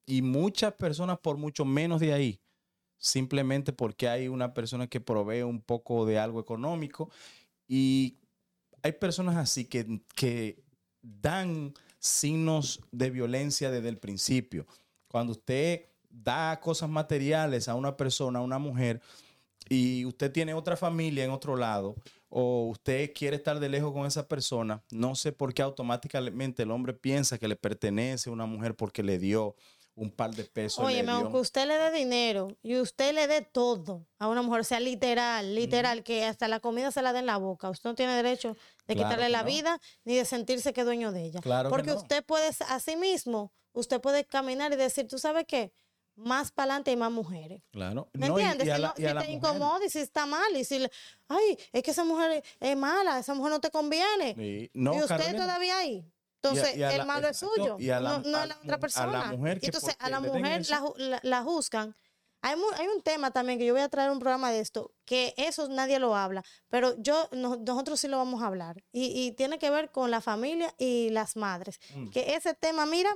[0.05, 2.41] y muchas personas por mucho menos de ahí
[3.01, 7.09] simplemente porque hay una persona que provee un poco de algo económico
[7.73, 8.17] y
[8.83, 10.61] hay personas así que, que
[11.01, 14.67] dan signos de violencia desde el principio.
[15.07, 18.99] Cuando usted da cosas materiales a una persona, a una mujer,
[19.69, 21.95] y usted tiene otra familia en otro lado,
[22.27, 26.71] o usted quiere estar de lejos con esa persona, no sé por qué automáticamente el
[26.71, 29.55] hombre piensa que le pertenece a una mujer porque le dio
[30.01, 30.83] un par de pesos.
[30.83, 34.63] Oye, aunque usted le dé dinero y usted le dé todo a una mujer, o
[34.63, 37.95] sea, literal, literal, que hasta la comida se la dé en la boca, usted no
[37.95, 39.45] tiene derecho de Claro quitarle la no.
[39.47, 41.39] vida ni de sentirse que dueño de ella.
[41.41, 41.97] Claro Porque no.
[41.97, 45.71] usted puede, así mismo, usted puede caminar y decir, ¿tú sabes qué?
[46.15, 47.61] Más para adelante hay más mujeres.
[47.71, 48.09] Claro.
[48.13, 48.67] ¿Me No, entiendes?
[48.67, 50.91] y a si la- a te incomoda y si está mal y si, le-
[51.29, 54.35] ay, es que esa mujer es- mala, esa mujer no te conviene.
[54.35, 54.69] Sí.
[54.73, 55.37] Y usted Carolina.
[55.37, 56.05] todavía ahí.
[56.43, 58.49] Entonces, y a el la- malo es suyo, y a la- no, no a es
[58.49, 59.21] la otra persona.
[59.21, 60.65] a la mujer que Entonces, a la mujer
[60.97, 61.95] la, la- juzgan.
[62.43, 64.91] Hay, mu- hay un tema también que yo voy a traer un programa de esto,
[65.05, 68.83] que eso nadie lo habla, pero yo no- nosotros sí lo vamos a hablar.
[68.91, 71.79] Y, y tiene que ver con la familia y las madres.
[71.93, 72.09] Mm.
[72.09, 73.15] Que ese tema, mira,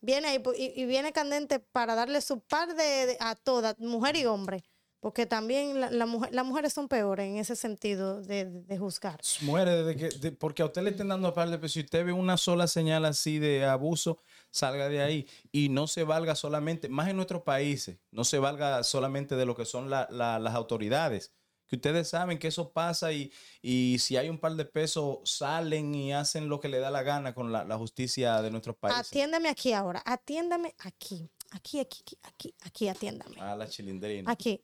[0.00, 4.26] viene ahí y viene candente para darle su par de, de- a todas, mujer y
[4.26, 4.64] hombre.
[5.04, 8.78] Porque también la, la mujer, las mujeres son peores en ese sentido de, de- de
[8.78, 9.20] juzgar.
[9.42, 11.72] Muere desde que, de- porque a usted le estén dando par de pesos.
[11.74, 14.16] Si usted ve una sola señal así de abuso,
[14.50, 15.28] salga de ahí.
[15.52, 19.54] Y no se valga solamente, más en nuestros países, no se valga solamente de lo
[19.54, 21.34] que son la- la- las autoridades.
[21.66, 25.94] Que ustedes saben que eso pasa y, y si hay un par de pesos, salen
[25.94, 29.06] y hacen lo que le da la gana con la, la justicia de nuestros países.
[29.08, 31.28] Atiéndame aquí ahora, atiéndame aquí.
[31.50, 33.40] Aquí, aquí, aquí, aquí, aquí, atiéndame.
[33.40, 34.30] A la chilindrina.
[34.30, 34.60] Aquí.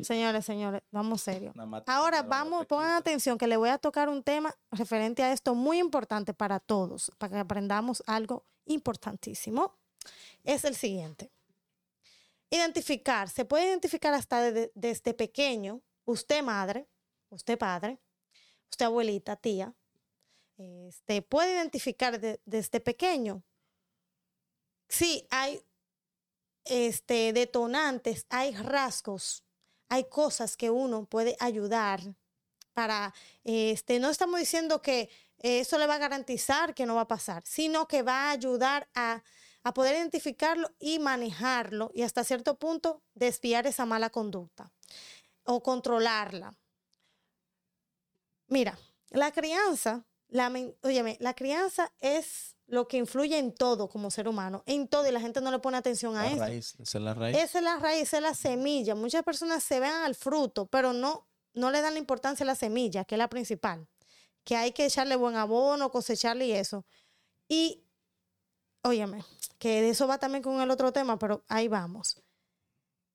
[0.00, 1.52] Señores, señores, vamos serio.
[1.86, 5.78] Ahora vamos, pongan atención que le voy a tocar un tema referente a esto muy
[5.78, 9.74] importante para todos, para que aprendamos algo importantísimo.
[10.42, 11.30] Es el siguiente.
[12.50, 16.88] Identificar, se puede identificar hasta de- desde pequeño, usted madre,
[17.30, 17.98] usted padre,
[18.70, 19.72] usted abuelita, tía,
[20.58, 23.42] este, puede identificar de- desde pequeño
[24.88, 25.62] si hay
[26.64, 29.44] este, detonantes, hay rasgos,
[29.88, 32.00] hay cosas que uno puede ayudar
[32.72, 33.12] para,
[33.44, 37.42] este, no estamos diciendo que eso le va a garantizar que no va a pasar,
[37.44, 39.22] sino que va a ayudar a,
[39.64, 44.72] a poder identificarlo y manejarlo y hasta cierto punto desviar esa mala conducta
[45.44, 46.56] o controlarla.
[48.46, 48.78] Mira,
[49.10, 54.62] la crianza, la, óyeme, la crianza es lo que influye en todo como ser humano,
[54.64, 56.38] en todo, y la gente no le pone atención a La eso.
[56.38, 57.36] raíz, esa es la raíz.
[57.36, 58.94] Esa es la raíz, esa es la semilla.
[58.94, 62.54] Muchas personas se ven al fruto, pero no, no le dan la importancia a la
[62.54, 63.86] semilla, que es la principal.
[64.42, 66.86] Que hay que echarle buen abono, cosecharle y eso.
[67.46, 67.84] Y,
[68.80, 69.22] óyeme,
[69.58, 72.22] que de eso va también con el otro tema, pero ahí vamos.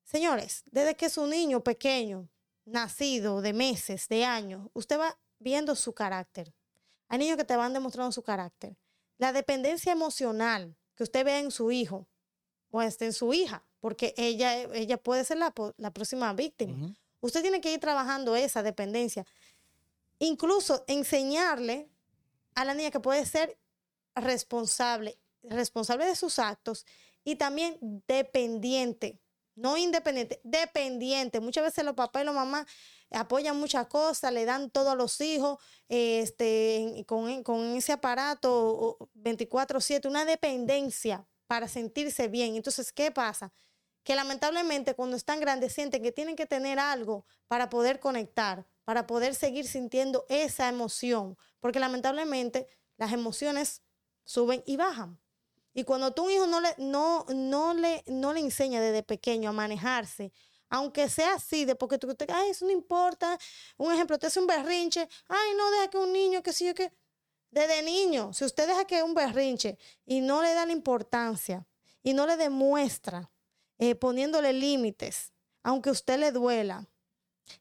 [0.04, 2.28] Señores, desde que es un niño pequeño,
[2.64, 6.54] nacido de meses, de años, usted va viendo su carácter.
[7.08, 8.76] Hay niños que te van demostrando su carácter.
[9.18, 12.08] La dependencia emocional que usted vea en su hijo
[12.70, 16.94] o este, en su hija, porque ella, ella puede ser la, la próxima víctima.
[17.20, 19.26] Usted tiene que ir trabajando esa dependencia.
[20.18, 21.88] Incluso enseñarle
[22.54, 23.56] a la niña que puede ser
[24.14, 26.86] responsable, responsable de sus actos
[27.24, 29.20] y también dependiente,
[29.58, 31.40] no independiente, dependiente.
[31.40, 32.66] Muchas veces los papás y las mamás
[33.10, 39.10] apoyan muchas cosas, le dan todo a los hijos, este, con, con ese aparato o-
[39.14, 42.56] 24/7, una dependencia para sentirse bien.
[42.56, 43.52] Entonces, ¿qué pasa?
[44.04, 49.06] Que lamentablemente cuando están grandes sienten que tienen que tener algo para poder conectar, para
[49.06, 53.82] poder seguir sintiendo esa emoción, porque lamentablemente las emociones
[54.24, 55.20] suben y bajan.
[55.74, 59.50] Y cuando tú un hijo no le, no, no le, no le enseña desde pequeño
[59.50, 60.32] a manejarse,
[60.70, 63.38] aunque sea así, de porque tú, te- ay, eso no importa.
[63.76, 66.74] Un ejemplo, te hace un berrinche, ay, no deja que un niño, que sí, yo
[66.74, 66.92] que.
[67.50, 71.66] Desde niño, si usted deja que un berrinche y no le da la importancia
[72.02, 73.30] y no le demuestra,
[73.78, 76.86] eh, poniéndole límites, aunque a usted le duela,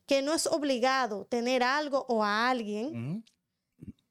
[0.05, 3.23] que no es obligado tener algo o a alguien,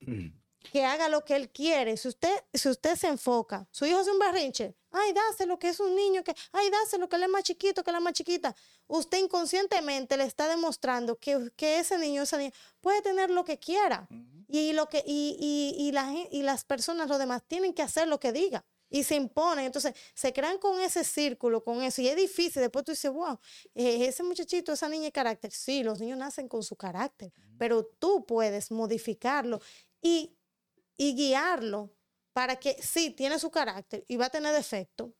[0.01, 0.33] Ujú.
[0.77, 1.97] que haga lo que él quiere.
[1.97, 5.81] Si usted, si usted se enfoca, su hijo es un berrinche, ay, dáselo que es
[5.81, 8.55] un niño, que, ay, dáselo que él es más chiquito, que la más chiquita.
[8.87, 12.53] Usted inconscientemente le está demostrando que, que ese niño, esa niña,
[12.83, 14.07] puede tener lo que quiera.
[14.49, 18.07] Y, lo que, y, y, y, la, y las personas, los demás, tienen que hacer
[18.07, 18.63] lo que diga.
[18.91, 22.61] Y se imponen, entonces se crean con ese círculo, con eso, y es difícil.
[22.61, 23.39] Después tú dices, wow,
[23.75, 25.51] eh, ese muchachito, esa niña de carácter.
[25.53, 29.59] Sí, los niños nacen con su carácter, pero tú puedes modificarlo
[30.03, 30.37] y,
[30.97, 31.93] y guiarlo
[32.33, 35.15] para que sí, tiene su carácter y va a tener defecto,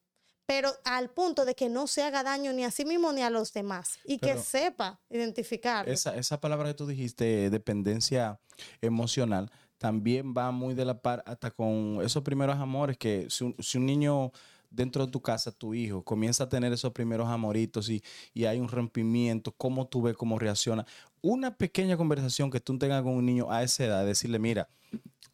[0.45, 3.31] pero al punto de que no se haga daño ni a sí mismo ni a
[3.31, 5.89] los demás y que sepa identificar.
[5.89, 8.39] Esa, esa palabra que tú dijiste, dependencia
[8.81, 13.87] emocional, también va muy de la par hasta con esos primeros amores que si un,
[13.87, 14.33] niño
[14.77, 18.03] dentro de tu casa, tu hijo, comienza a tener esos primeros amoritos y,
[18.35, 20.87] y, hay un rompimiento, cómo tú ves, cómo reacciona.
[21.23, 24.69] Una pequeña conversación que tú tengas con un niño a esa edad, decirle, mira,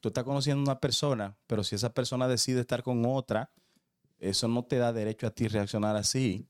[0.00, 3.50] tú estás conociendo a una persona, pero si esa persona decide estar con otra,
[4.20, 6.46] eso no te da derecho a ti reaccionar así.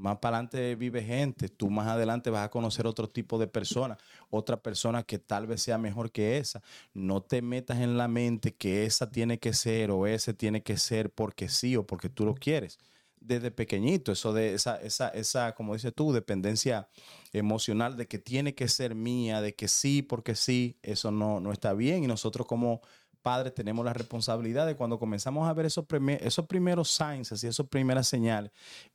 [0.00, 3.98] Más para adelante vive gente, tú más adelante vas a conocer otro tipo de persona,
[4.30, 6.62] otra persona que tal vez sea mejor que esa.
[6.94, 10.78] No te metas en la mente que esa tiene que ser o ese tiene que
[10.78, 12.78] ser porque sí o porque tú lo quieres.
[13.20, 16.88] Desde pequeñito, eso de esa, esa, esa, como dices tú, dependencia
[17.34, 21.52] emocional de que tiene que ser mía, de que sí porque sí, eso no, no
[21.52, 22.02] está bien.
[22.04, 22.80] Y nosotros como
[23.20, 25.84] padres tenemos la responsabilidad de cuando comenzamos a ver esos,
[26.20, 28.50] esos primeros signs, así esas primeras señales,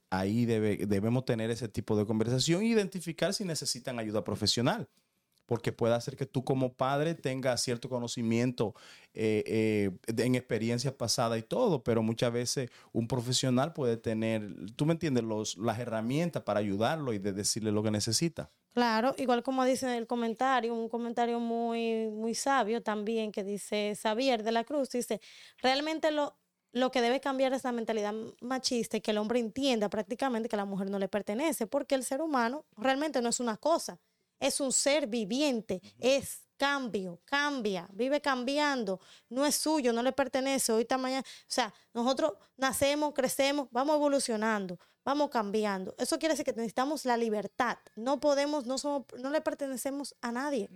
[0.10, 4.88] ahí debemos tener ese tipo de conversación e identificar si necesitan ayuda profesional.
[5.46, 8.74] Porque puede hacer que tú como padre tengas cierto conocimiento
[9.14, 14.86] eh, eh, en experiencias pasadas y todo, pero muchas veces un profesional puede tener, tú
[14.86, 18.52] me entiendes, Los, las herramientas para ayudarlo y de decirle lo que necesita.
[18.74, 23.96] Claro, igual como dice en el comentario, un comentario muy, muy sabio también que dice
[23.96, 25.22] Xavier de la Cruz, dice,
[25.62, 26.38] realmente lo,
[26.74, 30.58] lo que debe cambiar es la mentalidad machista y que el hombre entienda prácticamente que
[30.58, 34.02] la mujer no le pertenece, porque el ser humano realmente no es una cosa,
[34.40, 40.72] es un ser viviente, es cambio, cambia, vive cambiando, no es suyo, no le pertenece,
[40.72, 45.94] ahorita mañana, o sea, nosotros nacemos, crecemos, vamos evolucionando, vamos cambiando.
[45.98, 47.78] Eso quiere decir que necesitamos la libertad.
[47.96, 50.70] No podemos, no somos, no le pertenecemos a nadie.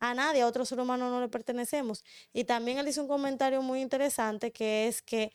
[0.00, 2.04] A nadie, a otro ser humano no le pertenecemos.
[2.32, 5.32] Y también él hizo un comentario muy interesante que es que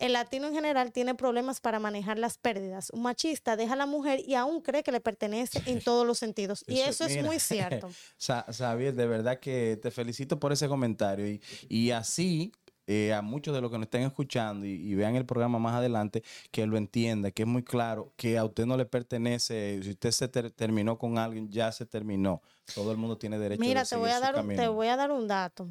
[0.00, 2.90] el latino en general tiene problemas para manejar las pérdidas.
[2.90, 6.18] Un machista deja a la mujer y aún cree que le pertenece en todos los
[6.18, 6.64] sentidos.
[6.66, 7.90] Y eso, es muy cierto.
[8.18, 11.28] Xavier, de verdad que te felicito por ese comentario.
[11.28, 12.52] Y, y así
[12.92, 16.24] eh, a muchos de los que nos estén escuchando y, vean el programa más adelante,
[16.50, 20.10] que lo entienda, que es muy claro, que a usted no le pertenece, si usted
[20.10, 22.42] se terminó con alguien, ya se terminó.
[22.74, 24.96] Todo el mundo tiene derecho Mira, a te voy a dar un, te voy a
[24.96, 25.68] dar un dato.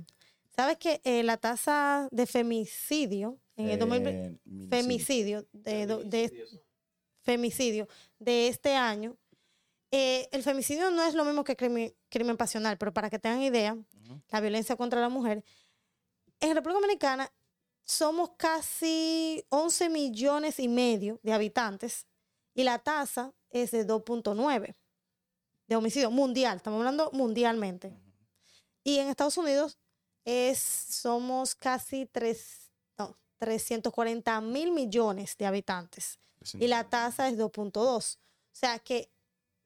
[0.55, 4.37] ¿Sabes que eh, la tasa de femicidio en el eh,
[4.69, 6.45] femicidio de, de,
[7.21, 7.87] femicidio
[8.17, 9.17] de este año.
[9.91, 13.77] El femicidio no es lo mismo que crimen, crimen pasional, pero para que tengan idea,
[14.29, 15.43] la violencia contra la mujer
[16.39, 17.31] en República Dominicana
[17.83, 22.07] somos casi 11 millones y medio de habitantes
[22.53, 24.75] y la tasa es de 2.9
[25.67, 27.93] de homicidio mundial, estamos hablando mundialmente.
[28.83, 29.77] Y en Estados Unidos
[30.23, 32.68] es, somos casi 3,
[33.39, 36.19] 340 mil millones de habitantes
[36.53, 38.17] y la tasa es 2.2.
[38.17, 38.19] O
[38.51, 39.11] sea que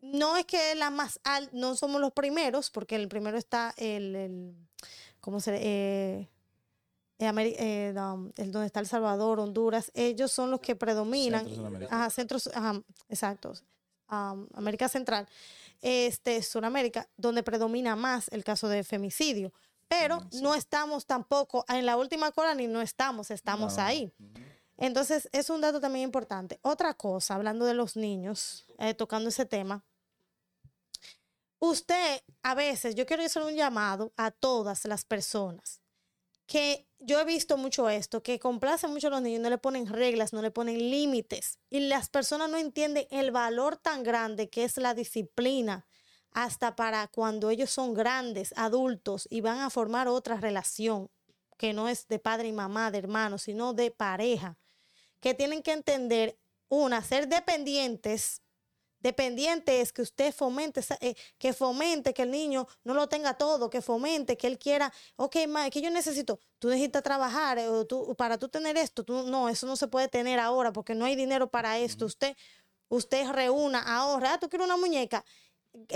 [0.02, 4.16] no es que la más alta, no somos los primeros, porque el primero está el,
[4.16, 4.56] el
[5.20, 6.30] ¿cómo se eh,
[7.20, 11.48] eh, eh, donde está El Salvador, Honduras, ellos son los que predominan.
[11.90, 12.50] Ajá, centros,
[13.08, 13.54] exacto.
[14.08, 15.28] América Central,
[15.82, 19.54] este, Sudamérica, donde predomina más el caso de femicidio.
[19.88, 24.12] Pero no estamos tampoco en la última cola ni no estamos, estamos ahí.
[24.78, 26.60] Entonces, es un dato también importante.
[26.64, 29.86] Otra cosa, hablando de los niños, eh, tocando ese tema,
[31.60, 35.84] usted a veces, yo quiero hacer un llamado a todas las personas
[36.46, 39.88] que yo he visto mucho esto, que complacen mucho a los niños, no le ponen
[39.88, 41.60] reglas, no le ponen límites.
[41.70, 45.86] Y las personas no entienden el valor tan grande que es la disciplina
[46.34, 51.10] hasta para cuando ellos son grandes, adultos y van a formar otra relación
[51.58, 54.58] que no es de padre y mamá, de hermanos, sino de pareja,
[55.20, 58.44] que tienen que entender, una, ser dependientes
[59.04, 63.70] Dependiente es que usted fomente, eh, que fomente que el niño no lo tenga todo,
[63.70, 67.86] que fomente que él quiera, ok, ma, que yo necesito, tú necesitas trabajar eh, o
[67.86, 71.04] tú, para tú tener esto, tú, no, eso no se puede tener ahora porque no
[71.04, 72.06] hay dinero para esto.
[72.06, 72.38] Usted,
[72.88, 75.26] usted reúna, ahorra, ah, tú quieres una muñeca,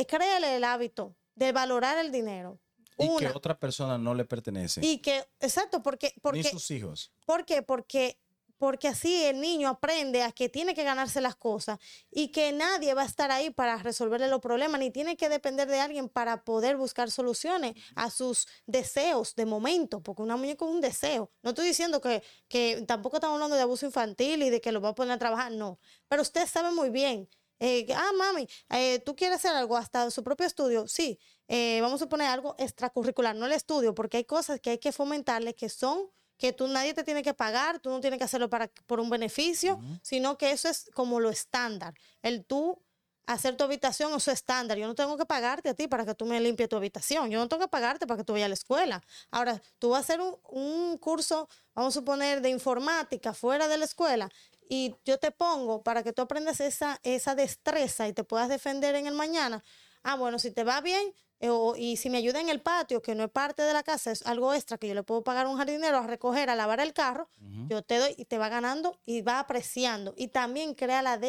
[0.07, 2.59] créele el hábito de valorar el dinero.
[2.97, 3.19] Y una.
[3.19, 4.81] que otra persona no le pertenece.
[4.83, 7.11] Y que, exacto, porque, Ni porque, sus hijos.
[7.27, 7.61] ¿por qué?
[7.61, 8.17] Porque,
[8.57, 11.77] porque así el niño aprende a que tiene que ganarse las cosas
[12.09, 15.67] y que nadie va a estar ahí para resolverle los problemas, ni tiene que depender
[15.67, 20.71] de alguien para poder buscar soluciones a sus deseos de momento, porque una muñeca es
[20.71, 21.29] un deseo.
[21.43, 24.81] No estoy diciendo que, que tampoco estamos hablando de abuso infantil y de que lo
[24.81, 25.77] va a poner a trabajar, no.
[26.07, 27.29] Pero usted sabe muy bien.
[27.59, 30.87] Eh, ah, mami, eh, ¿tú quieres hacer algo hasta su propio estudio?
[30.87, 34.77] Sí, eh, vamos a poner algo extracurricular, no el estudio, porque hay cosas que hay
[34.77, 38.25] que fomentarle que son que tú nadie te tiene que pagar, tú no tienes que
[38.25, 41.95] hacerlo para, por un beneficio, sino que eso es como lo estándar.
[42.21, 42.79] El tú
[43.25, 44.77] hacer tu habitación, eso es estándar.
[44.77, 47.29] Yo no tengo que pagarte a ti para que tú me limpies tu habitación.
[47.29, 49.03] Yo no tengo que pagarte para que tú vayas a la escuela.
[49.31, 53.77] Ahora, tú vas a hacer un, un curso, vamos a suponer, de informática fuera de
[53.77, 54.29] la escuela
[54.69, 58.95] y yo te pongo para que tú aprendas esa, esa destreza y te puedas defender
[58.95, 59.63] en el mañana.
[60.03, 63.01] Ah, bueno, si te va bien, eh, o- y si me ayuda en el patio,
[63.01, 65.45] que no es parte de la casa, es algo extra que yo le puedo pagar
[65.45, 67.29] a un jardinero a recoger, a lavar el carro,
[67.69, 70.13] yo te doy y te va ganando y va apreciando.
[70.17, 71.19] Y también crea la,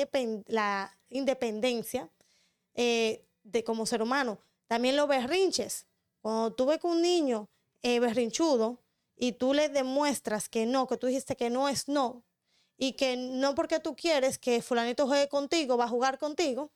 [0.46, 2.10] la independencia
[2.74, 4.38] eh, de como ser humano.
[4.66, 5.86] También los berrinches.
[6.20, 7.48] Cuando tú ves que un niño
[7.82, 8.82] eh, berrinchudo
[9.16, 12.24] y tú le demuestras que no, que tú dijiste que no es no,
[12.78, 16.70] y que no porque tú quieres que fulanito juegue contigo, va a jugar contigo,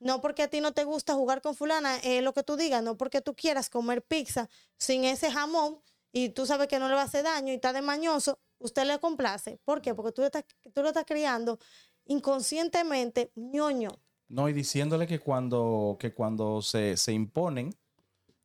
[0.00, 2.82] no porque a ti no te gusta jugar con fulana, es lo que tú digas,
[2.82, 5.80] no porque tú quieras comer pizza sin ese jamón
[6.12, 8.84] y tú sabes que no le va a hacer daño y está de mañoso, usted
[8.84, 9.58] le complace.
[9.64, 9.94] ¿Por qué?
[9.94, 10.44] Porque tú, le estás,
[10.74, 11.58] tú lo estás criando
[12.06, 13.90] inconscientemente ñoño.
[14.28, 17.70] No, y diciéndole que cuando, que cuando se, se imponen,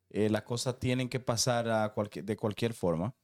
[0.09, 3.15] eh, las cosas tienen que pasar a de cualquier forma.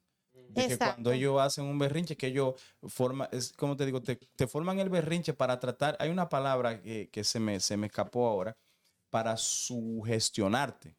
[0.55, 2.55] De que cuando ellos hacen un berrinche, que ellos
[2.87, 6.81] forman, es como te digo, te, te forman el berrinche para tratar, hay una palabra
[6.81, 8.57] que, que se, me, se me escapó ahora,
[9.09, 10.97] para sugestionarte.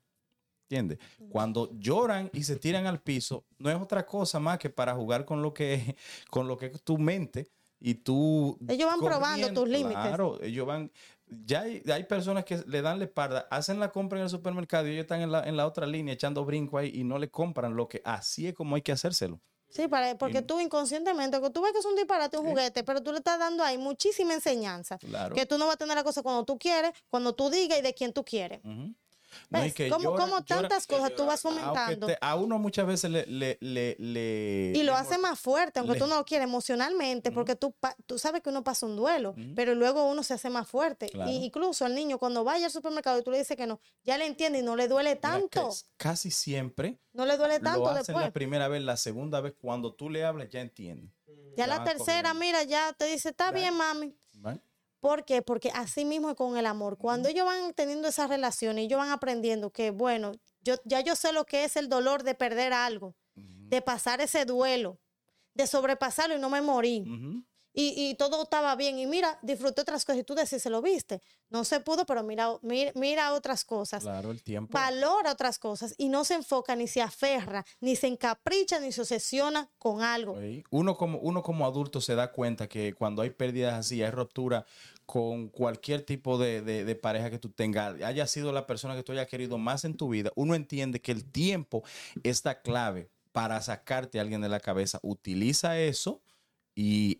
[0.68, 0.98] ¿Entiendes?
[1.28, 5.24] Cuando lloran y se tiran al piso, no es otra cosa más que para jugar
[5.24, 5.96] con lo que,
[6.30, 7.48] con lo que es tu mente
[7.80, 8.58] y tú...
[8.68, 10.06] Ellos van probando tus límites.
[10.06, 10.90] Claro, ellos van...
[11.28, 14.86] Ya hay, hay personas que le dan la espalda, hacen la compra en el supermercado
[14.86, 17.28] y ellos están en la, en la otra línea echando brinco ahí y no le
[17.30, 19.40] compran lo que así es como hay que hacérselo.
[19.68, 23.10] Sí, para, porque tú inconscientemente, tú ves que es un disparate, un juguete, pero tú
[23.10, 24.98] le estás dando ahí muchísima enseñanza.
[24.98, 25.34] Claro.
[25.34, 27.82] Que tú no vas a tener la cosa cuando tú quieres, cuando tú digas y
[27.82, 28.60] de quien tú quieres.
[28.64, 28.94] Ujú.
[29.50, 29.70] No, Como-
[30.16, 32.06] llora- como llora- tantas cosas tú vas fomentando.
[32.06, 33.26] te- a uno muchas veces le...
[33.26, 37.56] le, le, le- Y lo hace más fuerte, aunque tú no lo quieres emocionalmente, porque
[37.56, 37.74] tú,
[38.06, 41.08] tú sabes que uno pasa un duelo, pero luego uno se hace más fuerte.
[41.08, 41.30] Claro.
[41.30, 44.18] Y incluso el niño cuando vaya al supermercado y tú le dices que no, ya
[44.18, 45.66] le entiende y no le duele tanto.
[45.68, 48.24] cas- Casi siempre No le duele lo tanto hacen después.
[48.26, 51.12] la primera vez, la segunda vez, cuando tú le hablas ya entiende.
[51.56, 54.14] Ya ya la tercera, mira, ya te dice, está bien, mami.
[55.06, 55.40] ¿Por qué?
[55.40, 56.98] Porque así mismo es con el amor.
[56.98, 60.32] Cuando ellos van teniendo esa relación y ellos van aprendiendo que, bueno,
[60.62, 64.44] yo, ya yo sé lo que es el dolor de perder algo, de pasar ese
[64.44, 64.98] duelo,
[65.54, 67.04] de sobrepasarlo y no me morí.
[67.72, 68.98] Y, y todo estaba bien.
[68.98, 70.22] Y mira, disfruté otras cosas.
[70.22, 71.20] Y tú decís, se lo viste.
[71.50, 74.02] No se pudo, pero mira, mira, mira otras cosas.
[74.02, 74.72] Claro, el tiempo.
[74.72, 79.02] Valora otras cosas y no se enfoca, ni se aferra, ni se encapricha, ni se
[79.02, 80.36] obsesiona con algo.
[80.70, 84.64] Uno como, uno como adulto se da cuenta que cuando hay pérdidas así, hay ruptura
[85.06, 89.12] con cualquier tipo de, de- pareja que tú tengas, haya sido la persona que tú
[89.12, 91.84] hayas querido más en tu vida, uno entiende que el tiempo
[92.24, 94.98] es la clave para sacarte a alguien de la cabeza.
[95.02, 96.22] Utiliza eso
[96.74, 97.18] y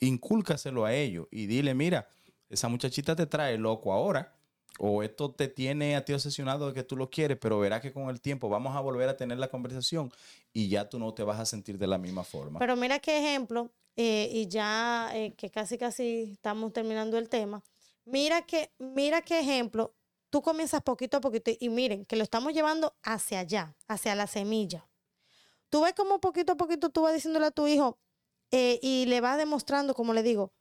[0.00, 2.08] incúlcaselo a ellos y dile, mira,
[2.48, 4.35] esa muchachita te trae loco ahora.
[4.78, 7.92] O esto te tiene a ti obsesionado de que tú lo quieres, pero verás que
[7.92, 10.12] con el tiempo vamos a volver a tener la conversación
[10.52, 12.58] y ya tú no te vas a sentir de la misma forma.
[12.58, 17.62] Pero mira qué ejemplo, eh, y ya eh, que casi casi estamos terminando el tema.
[18.04, 19.94] Mira que, mira qué ejemplo.
[20.28, 24.26] Tú comienzas poquito a poquito y miren que lo estamos llevando hacia allá, hacia la
[24.26, 24.88] semilla.
[25.70, 27.98] Tú ves como poquito a poquito tú vas diciéndole a tu hijo
[28.50, 30.52] eh, y le vas demostrando, como le digo,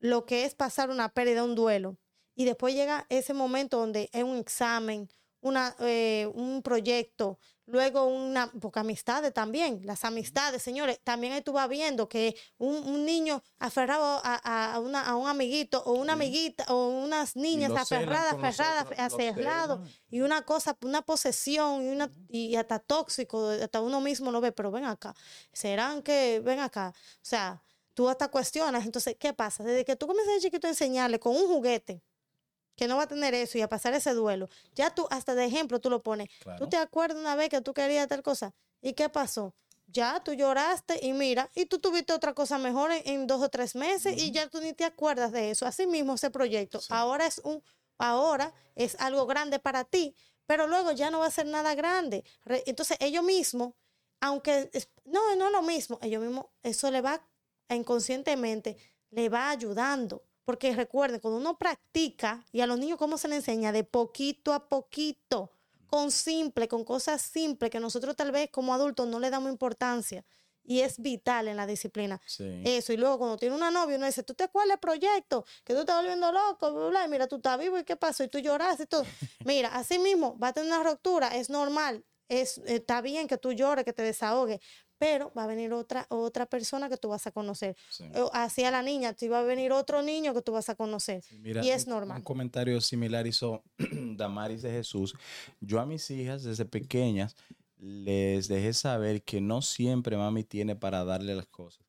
[0.00, 1.98] lo que es pasar una pérdida, un duelo.
[2.38, 5.10] Y después llega ese momento donde es un examen,
[5.40, 7.36] una, eh, un proyecto,
[7.66, 12.76] luego una, porque amistades también, las amistades, señores, también ahí tú vas viendo que un,
[12.76, 17.34] un niño aferrado a, a- a una, a un amiguito o una amiguita o unas
[17.34, 18.84] niñas aferradas, aferradas,
[19.18, 19.92] celan.
[20.08, 24.52] y una cosa, una posesión y, una, y hasta tóxico, hasta uno mismo lo ve,
[24.52, 25.12] pero ven acá,
[25.52, 27.62] serán que, ven acá, o sea,
[27.94, 29.64] tú hasta cuestionas, entonces, ¿qué pasa?
[29.64, 32.00] Desde que tú comienzas de chiquito a enseñarle con un juguete,
[32.78, 35.44] que no va a tener eso y a pasar ese duelo, ya tú, hasta de
[35.44, 36.58] ejemplo, tú lo pones, Claro.
[36.64, 39.54] tú te acuerdas una vez que tú querías tal cosa, ¿y qué pasó?
[39.88, 43.48] Ya tú lloraste y mira, y tú tuviste otra cosa mejor en, en dos o
[43.48, 45.66] tres meses y ya tú ni te acuerdas de eso.
[45.66, 46.78] Así mismo ese proyecto.
[46.80, 46.88] Sí.
[46.90, 47.62] Ahora es un,
[47.96, 50.14] ahora es algo grande para ti,
[50.46, 52.22] pero luego ya no va a ser nada grande.
[52.44, 53.72] Re- Entonces ellos mismos,
[54.20, 57.22] aunque es- no, no es lo mismo, ellos mismos, eso le va
[57.70, 58.76] inconscientemente,
[59.10, 60.22] le va ayudando.
[60.48, 64.54] Porque recuerden, cuando uno practica, y a los niños cómo se les enseña, de poquito
[64.54, 65.52] a poquito,
[65.86, 70.24] con simple, con cosas simples que nosotros tal vez como adultos no le damos importancia.
[70.64, 72.18] Y es vital en la disciplina.
[72.24, 72.62] Sí.
[72.64, 75.44] Eso, y luego cuando tiene una novia, uno dice, ¿tú te acuerdas del proyecto?
[75.64, 78.24] Que tú estás volviendo loco, bla, bla, y mira, tú estás vivo, ¿y qué pasó?
[78.24, 79.04] Y tú lloras y todo.
[79.44, 83.52] Mira, así mismo, va a tener una ruptura, es normal, es, está bien que tú
[83.52, 84.60] llores, que te desahogues,
[84.98, 87.76] pero va a venir otra, otra persona que tú vas a conocer.
[87.90, 88.04] Sí.
[88.16, 90.74] O Así a la niña, te va a venir otro niño que tú vas a
[90.74, 91.22] conocer.
[91.40, 92.16] Mira, y es un- normal.
[92.18, 93.62] Un comentario similar hizo
[94.16, 95.14] Damaris de Jesús.
[95.60, 97.36] Yo a mis hijas desde pequeñas
[97.76, 101.84] les dejé saber que no siempre mami tiene para darle las cosas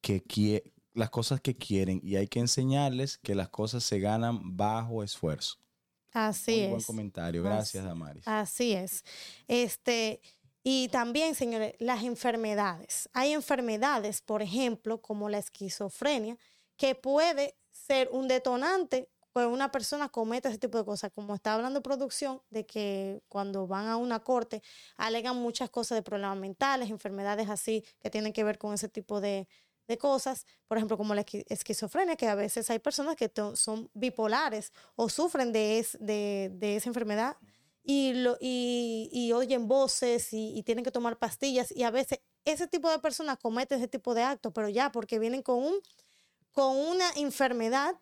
[0.00, 4.56] que quie- las cosas que quieren y hay que enseñarles que las cosas se ganan
[4.56, 5.56] bajo esfuerzo.
[6.12, 6.70] Así Muy es.
[6.70, 7.42] buen comentario.
[7.44, 8.26] Gracias, Damaris.
[8.26, 9.04] Así es.
[9.46, 10.20] Este,
[10.70, 13.08] y también, señores, las enfermedades.
[13.14, 16.36] Hay enfermedades, por ejemplo, como la esquizofrenia,
[16.76, 21.10] que puede ser un detonante cuando una persona cometa ese tipo de cosas.
[21.14, 24.60] Como está hablando producción, de que cuando van a una corte
[24.98, 29.22] alegan muchas cosas de problemas mentales, enfermedades así que tienen que ver con ese tipo
[29.22, 29.48] de,
[29.86, 33.88] de cosas, por ejemplo, como la esqui- esquizofrenia, que a veces hay personas que son
[33.94, 37.38] bipolares o sufren de, es- de esa enfermedad
[37.82, 42.20] y, lo, y, y oyen voces y, y tienen que tomar pastillas y a veces
[42.44, 45.74] ese tipo de personas cometen ese tipo de actos, pero ya porque vienen con, un,
[46.52, 47.96] con una enfermedad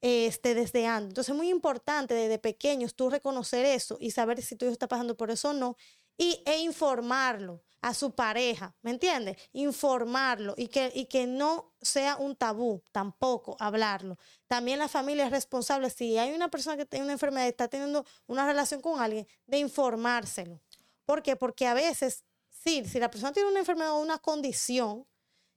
[0.00, 1.10] este, desde antes.
[1.10, 4.88] Entonces es muy importante desde pequeños tú reconocer eso y saber si tu hijo está
[4.88, 5.76] pasando por eso o no
[6.20, 9.38] y, e informarlo a su pareja, ¿me entiendes?
[9.54, 14.18] Informarlo y que, y que no sea un tabú tampoco hablarlo.
[14.46, 17.68] También la familia es responsable, si hay una persona que tiene una enfermedad y está
[17.68, 20.60] teniendo una relación con alguien, de informárselo.
[21.06, 21.36] ¿Por qué?
[21.36, 25.06] Porque a veces, sí, si la persona tiene una enfermedad o una condición,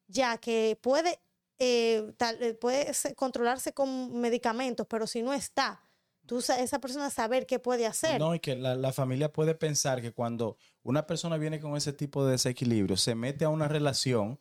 [0.07, 1.19] ya que puede,
[1.59, 5.83] eh, tal- eh, puede se- controlarse con medicamentos, pero si no está,
[6.25, 8.19] tú, sa- esa persona saber qué puede hacer.
[8.19, 11.93] No, y que la, la familia puede pensar que cuando una persona viene con ese
[11.93, 14.39] tipo de desequilibrio, se mete a una relación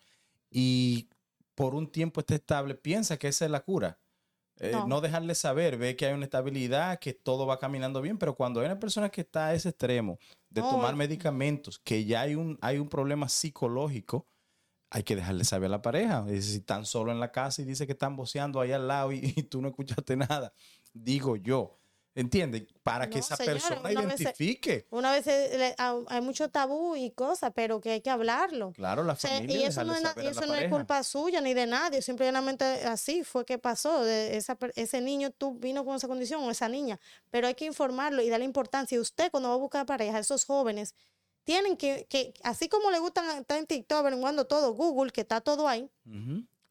[0.50, 1.08] y
[1.54, 3.98] por un tiempo está estable, piensa que esa es la cura.
[4.58, 4.86] Eh, No.
[4.86, 5.00] no.
[5.00, 8.66] dejarle saber, ve que hay una estabilidad, que todo va caminando bien, pero cuando hay
[8.66, 10.18] una persona que está a ese extremo
[10.50, 14.26] de No, tomar medicamentos, que ya hay un, hay un problema psicológico,
[14.90, 16.26] hay que dejarle saber a la pareja.
[16.28, 19.20] Si están solo en la casa y dice que están voceando ahí al lado y,
[19.36, 20.52] y tú no escuchaste nada,
[20.92, 21.78] digo yo.
[22.14, 22.64] ¿Entiendes?
[22.82, 24.86] Para que esa señora, persona una vez se- identifique.
[24.90, 25.74] Una vez eh, le-
[26.08, 28.72] hay mucho tabú y cosas, pero que hay que hablarlo.
[28.72, 29.60] Claro, la O sea, familia.
[29.60, 32.64] y eso no, es, na- y eso no es culpa suya ni de nadie, simplemente
[32.84, 34.04] así fue que pasó.
[34.04, 37.64] De esa, ese niño tú vino con esa condición o esa niña, pero hay que
[37.64, 38.94] informarlo y darle importancia.
[38.96, 40.94] Y usted cuando va a buscar pareja, esos jóvenes
[41.44, 45.40] tienen que, que así como le gustan estar en TikTok averiguando todo, Google, que está
[45.40, 45.88] todo ahí.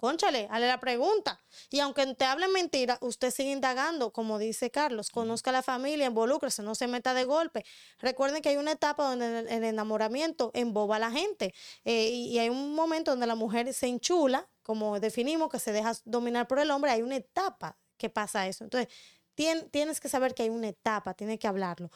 [0.02, 1.40] Conchale, hazle la pregunta.
[1.70, 6.08] Y aunque te hablen mentira, usted sigue indagando, como dice Carlos, conozca a la familia,
[6.08, 7.64] involúcrese, no se meta de golpe.
[8.00, 11.54] Recuerden que hay una etapa donde el, enamoramiento emboba a la gente
[11.86, 15.94] eh, y, hay un momento donde la mujer se enchula, como definimos, que se deja
[16.04, 18.64] dominar por el hombre, hay una etapa que pasa eso.
[18.64, 18.92] Entonces,
[19.36, 21.92] tien- tienes que saber que hay una etapa, tienes que hablarlo.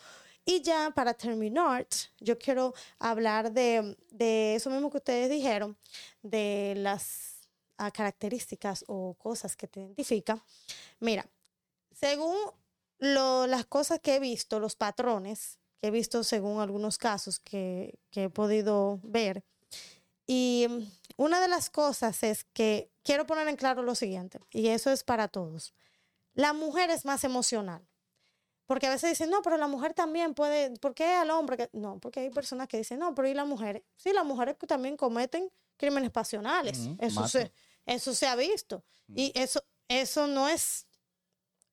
[0.45, 1.87] Y ya para terminar,
[2.19, 5.75] yo quiero hablar de, de eso mismo que ustedes dijeron,
[6.21, 7.34] de las
[7.77, 10.41] ah, características o cosas que te identifican.
[10.99, 11.25] Mira,
[11.91, 12.35] según
[12.99, 17.99] lo- las cosas que he visto, los patrones que he visto según algunos casos que,
[18.11, 19.43] que he podido ver,
[20.27, 20.67] y
[21.17, 25.03] una de las cosas es que quiero poner en claro lo siguiente, y eso es
[25.03, 25.73] para todos.
[26.33, 27.87] La mujer es más emocional.
[28.67, 31.55] Porque a veces dicen, no, pero la mujer también puede, ¿por qué al hombre?
[31.55, 33.83] que-?" No, porque hay personas que dicen, no, pero ¿y las mujeres?
[33.95, 36.89] Sí, las mujeres también cometen crímenes pasionales.
[36.97, 37.51] Eso, se.
[37.85, 38.83] Eso se ha visto.
[39.13, 40.87] Y eso, eso no es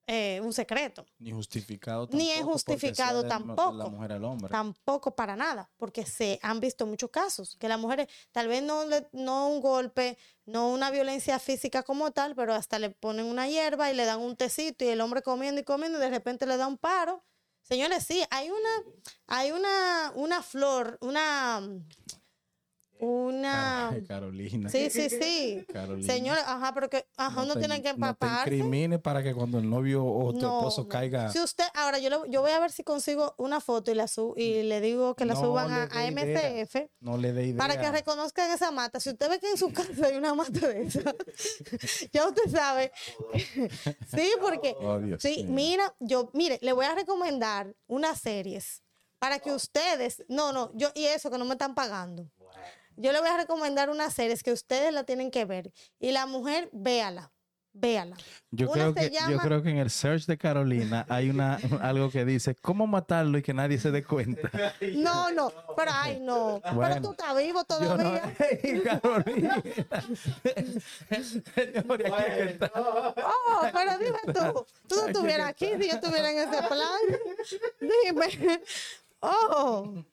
[0.05, 1.05] eh, un secreto.
[1.17, 3.71] Ni justificado Ni es tampoco, justificado de- tampoco.
[3.73, 4.49] La mujer al hombre.
[4.49, 8.85] Tampoco para nada, porque se han visto muchos casos que las mujeres, tal vez no,
[8.85, 13.47] le- no un golpe, no una violencia física como tal, pero hasta le ponen una
[13.47, 16.45] hierba y le dan un tecito y el hombre comiendo y comiendo y de repente
[16.45, 17.23] le da un paro.
[17.61, 18.83] Señores, sí, hay una,
[19.27, 21.61] hay una, una flor, una,
[22.99, 24.69] una, Ay, Carolina.
[24.69, 25.65] sí, sí, sí.
[25.71, 26.13] Carolina.
[26.13, 28.55] Señores, ajá, pero que, ajá, No uno te- tiene que No te empaparse.
[28.55, 30.87] incrimines para que cuando el novio o tu No, esposo no.
[30.87, 31.29] caiga.
[31.31, 34.07] Si usted, ahora yo, lo- yo voy a ver si consigo una foto y la
[34.07, 36.61] subo y le digo que la No suban a, a idea.
[36.65, 37.57] MCF No le dé idea.
[37.57, 38.99] para que reconozcan esa mata.
[38.99, 41.01] Si usted ve que en su casa hay una mata de esa,
[42.13, 42.91] ya usted sabe.
[44.07, 48.81] sí, porque Oh, Dios sí, mira, yo, mire, le voy a recomendar unas series
[49.19, 52.29] para que ustedes, no, no, yo y eso que no me están pagando.
[52.97, 56.25] Yo le voy a recomendar unas series que ustedes la tienen que ver y la
[56.25, 57.31] mujer véala.
[57.75, 58.15] Véala.
[58.51, 62.11] Yo creo, que, yo llama- creo que en el search de Carolina hay una algo
[62.11, 64.51] que dice cómo matarlo y que nadie se dé cuenta.
[64.93, 66.61] No, no, pero ay, no.
[66.63, 68.35] Pero tú estás vivo Yo no, todavía.
[68.37, 69.63] Hey, Carolina.
[71.09, 72.71] Está.
[72.75, 76.99] Oh, pero dime tú, tú no estuvieras aquí si yo estuviera en ese plan.
[77.79, 78.61] Dime.
[79.21, 80.03] Oh,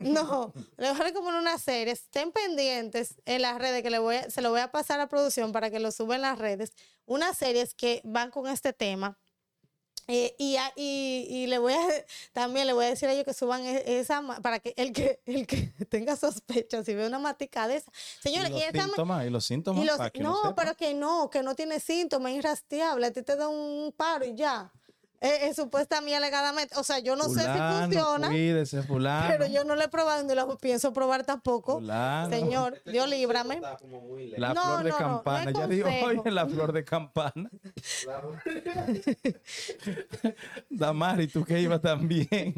[0.00, 1.92] no, les voy a recomendar una serie.
[1.92, 5.08] Estén pendientes en las redes que le voy a- se lo voy a pasar a
[5.08, 6.72] producción para que lo suba en las redes.
[7.06, 9.18] Unas series que van con este tema.
[10.06, 11.78] Eh, y, a- y, y le voy a
[12.34, 15.22] también le voy a decir a ellos que suban e- esa para que el que
[15.24, 15.56] el que
[15.88, 17.90] tenga sospechas si ve una matica de esa.
[18.22, 18.60] Señores, y los
[18.90, 20.54] síntomas, y los síntomas, y los- no, sepa.
[20.56, 22.56] pero que no, que no tiene síntomas, es a
[23.12, 24.70] ti te da un paro y ya.
[25.24, 29.26] Es, es supuestamente alegadamente, o sea, yo no sé si funciona, Cuídese, fulano.
[29.28, 31.78] pero yo no lo he probado ni lo pienso probar tampoco.
[31.78, 32.28] fulano.
[32.30, 33.60] Señor, Dios líbrame.
[34.36, 35.50] La No, flor de no, no, no campana.
[35.50, 37.50] es ya digo, oye, la flor de campana.
[40.70, 42.54] Damari, tú que ibas también.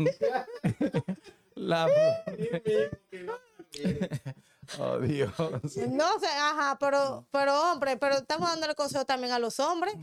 [1.55, 2.91] la flor de-
[4.81, 5.33] Oh, Dios.
[5.39, 9.95] No sé, ajá, pero, pero hombre, pero estamos dándole consejo también a los hombres.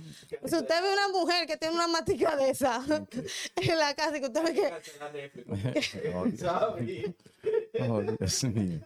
[0.45, 2.81] Si usted ve una mujer que tiene una matica de esa
[3.57, 7.11] en la casa y que usted ve que Oh, Dios.
[7.89, 8.79] Oh, Dios mío.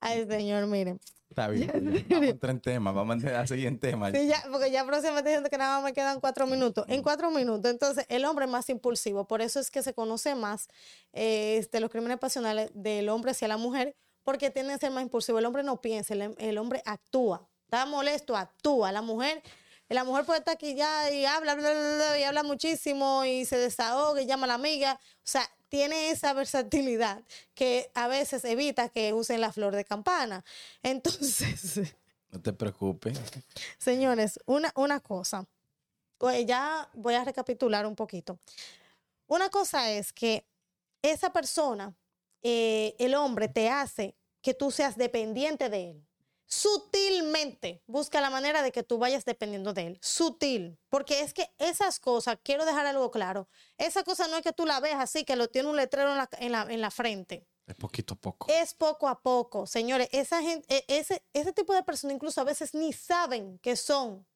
[0.00, 0.98] Ay, señor, miren.
[1.28, 2.06] Está bien.
[2.08, 2.92] Vamos a entrar en tema.
[2.92, 4.10] Vamos a seguir en tema.
[4.10, 6.84] Sí, ya, porque ya próximamente diciendo que nada más me quedan cuatro minutos.
[6.88, 9.26] En cuatro minutos, entonces, el hombre es más impulsivo.
[9.26, 10.68] Por eso es que se conoce más
[11.12, 15.02] eh, este, los crímenes pasionales del hombre hacia la mujer, porque tiende a ser más
[15.02, 15.38] impulsivo.
[15.38, 17.46] El hombre no piensa, el, el hombre actúa.
[17.64, 18.90] Está molesto, actúa.
[18.90, 19.42] La mujer,
[19.90, 23.44] la mujer puede estar aquí ya y habla, bla, bla, bla, y habla muchísimo y
[23.44, 24.98] se desahoga y llama a la amiga.
[25.02, 27.22] O sea, tiene esa versatilidad
[27.54, 30.44] que a veces evita que usen la flor de campana.
[30.82, 31.94] Entonces...
[32.30, 33.18] No te preocupes.
[33.78, 35.46] Señores, una, una cosa.
[36.18, 38.38] Pues ya voy a recapitular un poquito.
[39.28, 40.44] Una cosa es que
[41.00, 41.94] esa persona,
[42.42, 46.07] eh, el hombre, te hace que tú seas dependiente de él.
[46.50, 49.98] Sutilmente busca la manera de que tú vayas dependiendo de él.
[50.00, 50.78] Sutil.
[50.88, 54.64] Porque es que esas cosas, quiero dejar algo claro, esa cosa no es que tú
[54.64, 57.46] la veas así, que lo tiene un letrero en la, en la, en la frente.
[57.66, 58.46] Es poquito a poco.
[58.50, 60.08] Es poco a poco, señores.
[60.10, 64.26] Esa gente, ese, ese tipo de personas incluso a veces ni saben que son,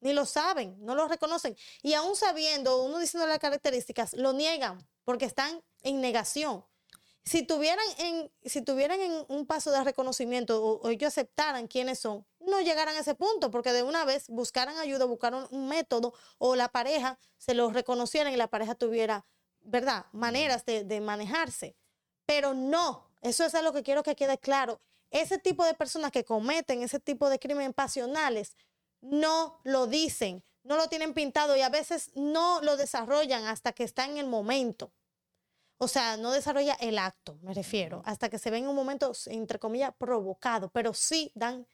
[0.00, 1.56] ni lo saben, no lo reconocen.
[1.80, 6.64] Y aún sabiendo, uno diciendo las características, lo niegan porque están en negación.
[7.26, 12.24] Si tuvieran en, si tuvieran en un paso de reconocimiento o, ellos aceptaran quiénes son,
[12.38, 16.54] no llegaran a ese punto, porque de una vez buscaran ayuda, buscaran un método o
[16.54, 19.26] la pareja se los reconocieran y la pareja tuviera,
[19.60, 21.74] ¿verdad?, maneras de, de manejarse.
[22.26, 24.80] Pero no, eso es algo que quiero que quede claro.
[25.10, 28.56] Ese tipo de personas que cometen ese tipo de crímenes pasionales
[29.00, 33.82] no lo dicen, no lo tienen pintado y a veces no lo desarrollan hasta que
[33.82, 34.92] está en el momento.
[35.78, 39.12] O sea, no desarrolla el acto, me refiero, hasta que se ve en un momento,
[39.26, 41.66] entre comillas, provocado, pero sí dan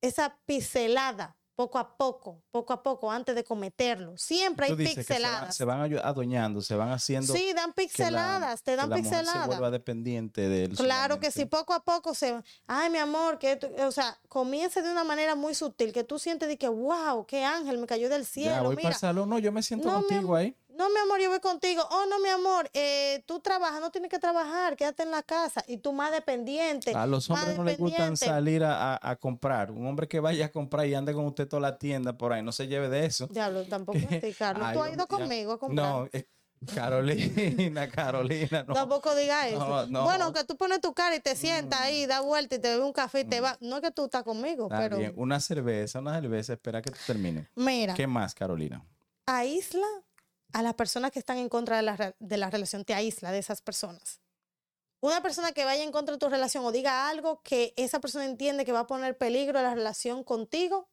[0.00, 4.16] esa pincelada poco a poco, poco a poco, antes de cometerlo.
[4.16, 5.56] Siempre hay que se van, pixeladas.
[5.56, 7.32] se van adueñando, se van haciendo.
[7.34, 9.46] Sí, dan la- pixeladas, te que dan la mujer Se pixeladas.
[9.48, 10.76] vuelva dependiente de él.
[10.76, 14.92] Claro que sí, poco a poco se, ay, mi amor, que, o sea, comienza de
[14.92, 18.22] una manera muy sutil, que tú sientes de que, wow, qué ángel, me cayó del
[18.22, 19.28] Ya, cielo, voy para el salón.
[19.28, 20.56] No, yo me siento No, contigo ahí.
[20.78, 21.82] No, mi amor, yo voy contigo.
[21.90, 25.64] Oh, no, mi amor, eh, tú trabajas, no tienes que trabajar, quédate en la casa.
[25.66, 26.92] Y tú más dependiente.
[26.94, 29.72] A los hombres no les gustan salir a, a- a comprar.
[29.72, 32.42] Un hombre que vaya a comprar y ande con usted toda la tienda por ahí,
[32.44, 33.26] no se lleve de eso.
[33.26, 34.72] Diablo, tampoco ti, Carlos.
[34.72, 35.84] Tú has ido conmigo a comprar.
[35.90, 36.28] No, eh,
[36.74, 38.72] Carolina, Carolina, no.
[38.74, 39.58] Tampoco diga eso.
[39.58, 40.04] No, no.
[40.04, 42.84] Bueno, que tú pones tu cara y te sientas ahí, da vuelta y te bebes
[42.86, 43.58] un café y te vas.
[43.60, 45.12] No es que tú estás conmigo, Está pero bien.
[45.16, 47.48] Una cerveza, una cerveza, espera que tú termines.
[47.56, 48.84] mira, ¿Qué más, Carolina?
[49.26, 49.86] aísla
[50.52, 53.38] a las personas que están en contra de la, de la relación, te aísla de
[53.38, 54.20] esas personas.
[55.00, 58.24] Una persona que vaya en contra de tu relación o diga algo que esa persona
[58.24, 60.88] entiende que va a poner peligro a la relación contigo,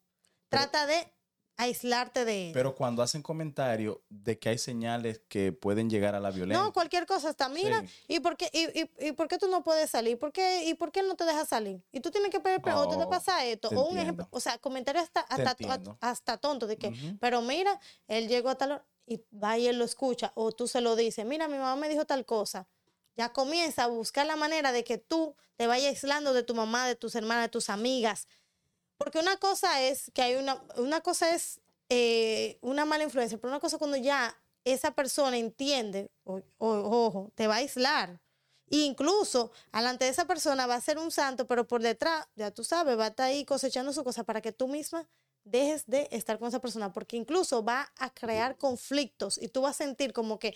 [0.49, 1.14] trata de
[1.57, 2.53] aislarte de ella.
[2.53, 6.61] Pero cuando hacen comentarios de que hay señales que pueden llegar a la violencia.
[6.63, 7.47] No, cualquier cosa está.
[7.49, 7.87] Mira, Sí.
[8.09, 10.19] ¿y, por qué, y, y- y por qué tú no puedes salir?
[10.19, 11.81] ¿Por qué, ¿Y por qué él no te deja salir?
[11.91, 13.69] Y tú tienes que pedir perdón, o te, pasa esto.
[13.69, 15.55] te O un ejemplo, o sea, comentarios hasta, hasta,
[16.01, 19.77] hasta tonto de que, pero mira, él llegó a tal hora y va y él
[19.77, 22.67] lo escucha, o tú se lo dices, mira, mi mamá me dijo tal cosa.
[23.15, 26.85] Ya comienza a buscar la manera de que tú te vayas aislando de tu mamá,
[26.87, 28.27] de tus hermanas, de tus amigas.
[28.97, 33.49] Porque una cosa es que hay una, una cosa es eh, una mala influencia, pero
[33.51, 38.19] una cosa cuando ya esa persona entiende, o, o- ojo, te va a aislar.
[38.69, 42.63] Incluso, alante de esa persona va a ser un santo, pero por detrás, ya tú
[42.63, 45.07] sabes, va a estar ahí cosechando su cosa para que tú misma
[45.43, 49.75] dejes de estar con esa persona, porque incluso va a crear conflictos y tú vas
[49.79, 50.55] a sentir como que,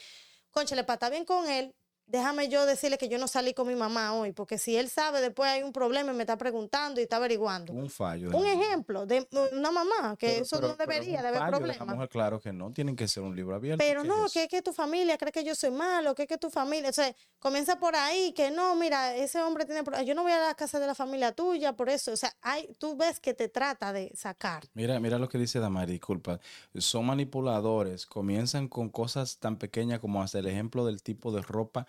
[0.51, 1.75] conchale, para estar bien con él,
[2.09, 5.21] déjame yo decirle que yo no salí con mi mamá hoy, porque si él sabe,
[5.21, 7.71] después hay un problema y me está preguntando y está averiguando.
[7.71, 8.29] Un fallo.
[8.31, 11.49] de Un ejemplo de una mamá, que Pero- eso pero- no debería de haber de
[11.49, 11.85] problema.
[11.93, 13.77] mujer, claro que no, tienen que ser un libro abierto.
[13.85, 16.23] Pero ¿qué no, es que es que tu familia cree que yo soy malo, que
[16.23, 19.83] es que tu familia, o sea, comienza por ahí, que no, mira, ese hombre tiene,
[19.83, 22.35] pro- yo no voy a la casa de la familia tuya por eso, o sea,
[22.41, 24.63] hay, tú ves que te trata de sacar.
[24.73, 26.39] Mira, mira lo que dice Damari, disculpa.
[26.77, 31.85] Son manipuladores, comienzan con cosas tan pequeñas como hasta el ejemplo del tipo de ropa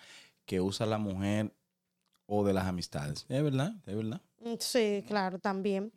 [0.51, 1.55] que usa la mujer
[2.27, 3.25] o de las amistades.
[3.29, 4.21] Es verdad, es verdad.
[4.41, 5.93] Mm, Sí, claro, también.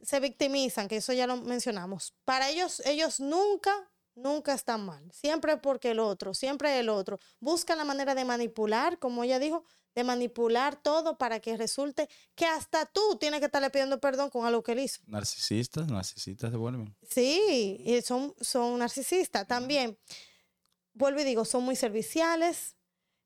[0.00, 2.14] Se victimizan, que eso ya lo mencionamos.
[2.24, 3.72] Para ellos, ellos nunca,
[4.14, 5.10] nunca están mal.
[5.10, 7.18] Siempre porque el otro, siempre el otro.
[7.40, 9.64] Buscan la manera de manipular, como ella dijo,
[9.96, 14.46] de manipular todo para que resulte que hasta tú tienes que estarle pidiendo perdón con
[14.46, 15.00] algo que él hizo.
[15.08, 16.96] Narcisistas, narcisistas se vuelven.
[17.10, 19.98] Sí, y son, son narcisistas también.
[20.92, 22.76] Vuelvo y digo, son muy serviciales,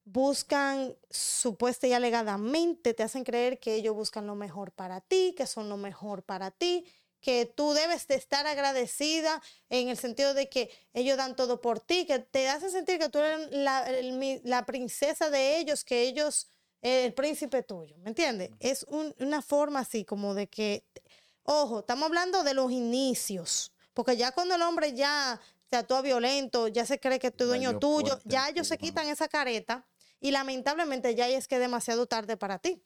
[0.04, 5.46] buscan supuesta y alegadamente, te hacen creer que ellos buscan lo mejor para ti, que
[5.46, 6.84] son lo mejor para ti,
[7.20, 11.78] que tú debes de estar agradecida en el sentido de que ellos dan todo por
[11.78, 16.02] ti, que te hacen sentir que tú eres la, el la princesa de ellos, que
[16.02, 16.48] ellos,
[16.82, 18.50] eh, el príncipe tuyo, ¿me entiendes?
[18.58, 20.84] Es un- una forma así como de que,
[21.44, 25.40] ojo, estamos hablando de los inicios, porque ya cuando el hombre ya
[25.70, 29.06] se actúa violento, ya se cree que es dueño yo tuyo, ya ellos se quitan
[29.08, 29.86] esa careta
[30.22, 32.80] y lamentablemente ya ahí es que es demasiado tarde para ti,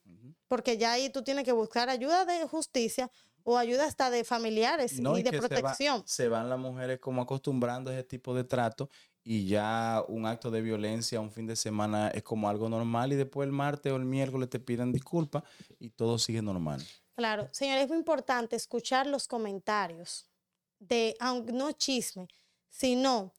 [0.49, 3.11] porque ya ahí tú tienes que buscar ayuda de justicia
[3.45, 6.03] o ayuda hasta de familiares No, y de que se va- protección.
[6.07, 8.89] Se, van las mujeres como acostumbrando a ese tipo de trato
[9.23, 13.17] y ya un acto de violencia un fin de semana es como algo normal y
[13.17, 15.43] después el martes o el miércoles te piden disculpas
[15.79, 16.83] y todo sigue normal.
[17.17, 20.31] Claro, señores, es muy importante escuchar los comentarios
[20.79, 22.29] de, aunque no chisme,
[22.71, 23.33] sino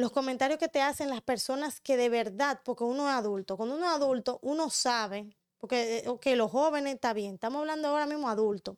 [0.00, 3.76] los comentarios que te hacen las personas que de verdad, porque uno es adulto, cuando
[3.76, 8.06] uno es adulto, uno sabe, porque, eh, ok, los jóvenes está bien, estamos hablando ahora
[8.06, 8.76] mismo adultos.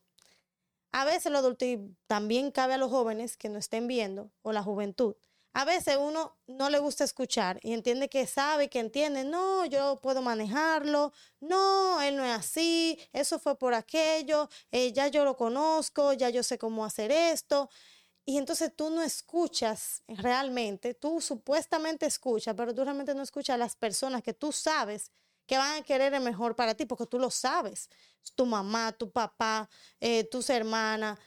[0.93, 4.53] A veces los adultos, y también cabe a los jóvenes que no estén viendo, o
[4.53, 5.15] la juventud,
[5.55, 10.01] a veces uno no le gusta escuchar y entiende que sabe, que entiende, no, yo
[10.03, 15.37] puedo manejarlo, no, él no es así, eso fue por aquello, eh, ya yo lo
[15.37, 17.69] conozco, ya yo sé cómo hacer esto.
[18.25, 23.59] Y entonces tú no escuchas realmente, tú supuestamente escuchas, pero tú realmente no escuchas a
[23.59, 25.11] las personas que tú sabes
[25.47, 27.89] que van a querer el mejor para ti, porque tú lo sabes.
[28.37, 29.69] Tu mamá, tu papá,
[30.01, 31.19] eh, tus hermanas,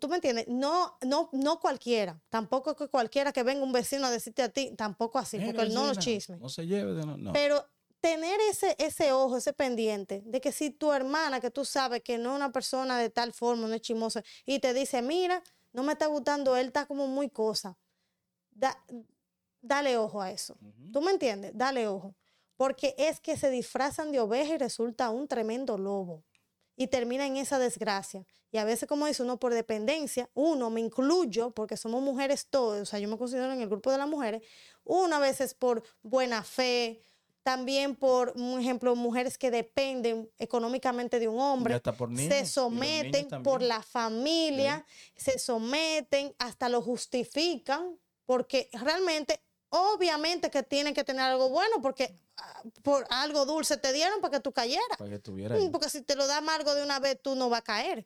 [0.00, 0.48] ¿tú me entiendes?
[0.48, 4.74] No, no, no cualquiera, tampoco que cualquiera que venga un vecino a decirte a ti,
[4.76, 6.40] tampoco así, Mira, porque no los Zena, chismes.
[6.40, 7.16] No se lleve de no.
[7.16, 7.32] no.
[7.32, 7.64] Pero
[8.00, 12.18] tener ese, ese ojo, ese pendiente, de que si tu hermana, que tú sabes que
[12.18, 15.82] no es una persona de tal forma, no es chismosa, y te dice, mira, no
[15.82, 17.78] me está gustando, él está como muy cosa,
[18.50, 18.82] da-
[19.60, 20.56] dale ojo a eso.
[20.92, 21.52] ¿Tú me entiendes?
[21.54, 22.14] Dale ojo.
[22.56, 26.24] Porque es que se disfrazan de oveja y resulta un tremendo lobo.
[26.76, 28.24] Y termina en esa desgracia.
[28.50, 32.80] Y a veces, como dice uno, por dependencia, uno, me incluyo, porque somos mujeres todos,
[32.80, 34.42] o sea, yo me considero en el grupo de las mujeres,
[34.84, 37.00] uno a veces por buena fe,
[37.42, 43.42] también por, un ejemplo, mujeres que dependen económicamente de un hombre, por niños, se someten
[43.42, 44.86] por la familia,
[45.16, 52.14] se someten, hasta lo justifican, porque realmente, obviamente que tienen que tener algo bueno, porque
[52.36, 54.96] ah, por algo dulce te dieron para que tú cayeras.
[54.96, 55.72] Para que estuviera Mm.
[55.72, 58.04] Porque si te lo da amargo de una vez, tú no vas a caer.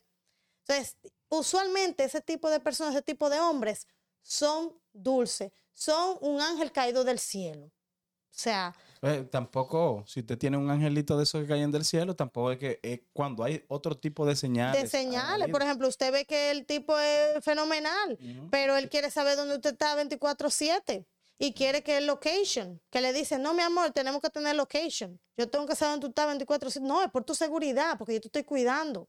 [0.67, 0.97] Entonces,
[1.29, 3.87] usualmente ese tipo de personas, ese tipo de hombres,
[4.23, 7.67] son dulces, son un ángel caído del cielo.
[7.67, 12.17] O sea, Eh, tampoco, si usted tiene un angelito de esos que caen del cielo,
[12.17, 14.83] tampoco es que es cuando hay otro tipo de señales.
[14.83, 15.49] de señales.
[15.51, 18.19] Por ejemplo, usted ve que el tipo es fenomenal,
[18.51, 21.07] pero él quiere saber dónde usted está 24/7
[21.39, 25.21] y quiere que el location, que le dice, no, mi amor, tenemos que tener location.
[25.37, 26.81] Yo tengo que saber dónde tú estás 24/7.
[26.87, 29.09] No, es por tu seguridad, porque yo te estoy cuidando.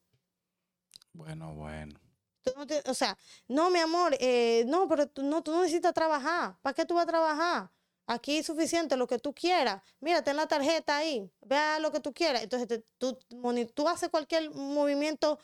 [1.13, 1.97] Bueno, bueno.
[2.43, 3.17] Tú no te- o sea,
[3.47, 6.57] no, mi amor, eh, no, pero tú no, tú no necesitas trabajar.
[6.61, 7.71] ¿Para qué tú vas a trabajar?
[8.09, 9.83] Aquí es suficiente lo que tú quieras.
[9.99, 11.29] Mira, ten la tarjeta ahí.
[11.41, 12.41] Vea lo que tú quieras.
[12.41, 15.39] Entonces, tú, haces cualquier movimiento.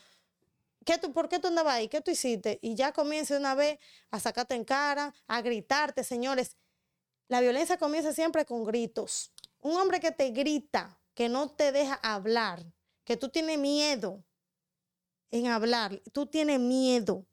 [0.86, 1.88] ¿Qué tú, ¿Por qué tú andabas ahí?
[1.88, 2.58] ¿Qué tú hiciste?
[2.62, 3.78] Y ya comienza una vez
[4.10, 6.56] a sacarte en cara, a gritarte, señores.
[7.28, 9.30] La violencia comienza siempre con gritos.
[9.60, 12.64] Un hombre que te grita, que no te deja hablar,
[13.04, 14.24] que tú tienes miedo
[15.30, 17.26] en hablar, tú tienes miedo.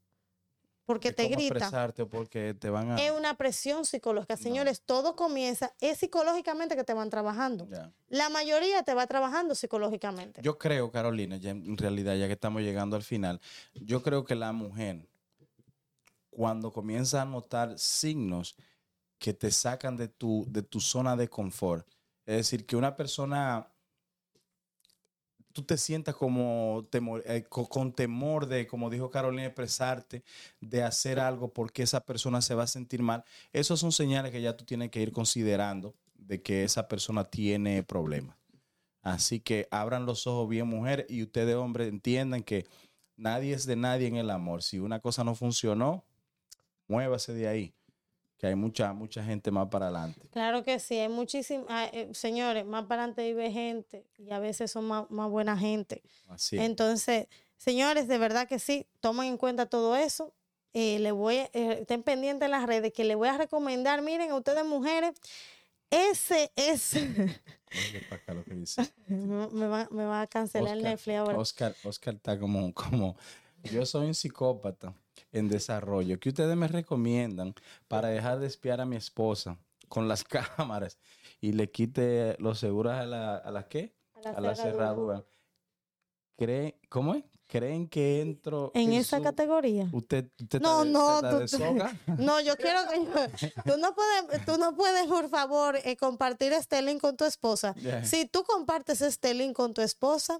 [0.85, 1.93] Porque te grita.
[1.99, 2.95] o porque te van a...
[2.97, 4.37] Es una presión psicológica.
[4.37, 7.67] Señores, todo comienza, es psicológicamente que te van trabajando.
[8.09, 10.41] La mayoría te va trabajando psicológicamente.
[10.41, 13.39] Yo creo, Carolina, ya en realidad, ya que estamos llegando al final,
[13.73, 15.07] yo creo que la mujer,
[16.29, 18.55] cuando comienza a notar signos
[19.17, 21.87] que te sacan de tu, de tu zona de confort,
[22.25, 23.71] es decir, que una persona,
[25.53, 30.23] tú te sientas como temor- eh, co- con temor de, como dijo Carolina, expresarte,
[30.59, 33.23] de hacer algo porque esa persona se va a sentir mal,
[33.53, 37.83] esos son señales que ya tú tienes que ir considerando de que esa persona tiene
[37.83, 38.37] problemas.
[39.01, 42.67] Así que abran los ojos bien, mujer, y ustedes, hombres, entiendan que
[43.17, 44.61] nadie es de nadie en el amor.
[44.63, 46.05] Si una cosa no funcionó,
[46.87, 47.73] muévase de ahí,
[48.41, 50.19] que hay mucha, mucha gente más para adelante.
[50.31, 51.67] Claro que sí, hay muchísimos,
[52.13, 56.01] señores, más para adelante vive gente y a veces son más, más buena gente.
[56.27, 56.63] Así es.
[56.63, 57.27] Entonces,
[57.57, 60.33] señores, de verdad que sí, tomen en cuenta todo eso.
[60.73, 64.31] Eh, le voy, eh, estén pendientes en las redes que les voy a recomendar, miren,
[64.31, 65.13] a ustedes mujeres,
[65.91, 66.93] ese es,
[69.07, 71.37] me va, me va a cancelar Oscar, Netflix ahora.
[71.37, 73.15] Oscar, Oscar está como, como,
[73.65, 74.95] yo soy un psicópata
[75.31, 76.19] en desarrollo.
[76.19, 77.53] ¿Qué ustedes me recomiendan
[77.87, 79.57] para dejar de espiar a mi esposa
[79.87, 80.23] con las
[80.57, 80.97] cámaras
[81.39, 83.95] y le quite los seguros a la, a la qué?
[84.15, 85.25] A la a la cerradura.
[86.37, 87.23] ¿Creen, ¿Cómo es?
[87.47, 89.89] ¿Creen que entro En esa su- categoría.
[89.91, 91.57] ¿Usted, usted No, de- no, tú-?
[92.17, 96.81] No, yo quiero que tú no puedes, tú no puedes, por favor, eh, compartir este
[96.81, 97.75] link con tu esposa.
[98.03, 100.39] Si tú compartes este link con tu esposa,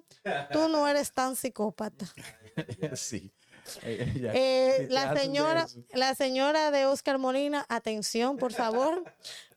[0.53, 2.05] tú no eres tan psicópata.
[2.95, 3.31] sí.
[3.83, 9.03] Eh, la señora, la señora de Oscar Molina, atención, por favor,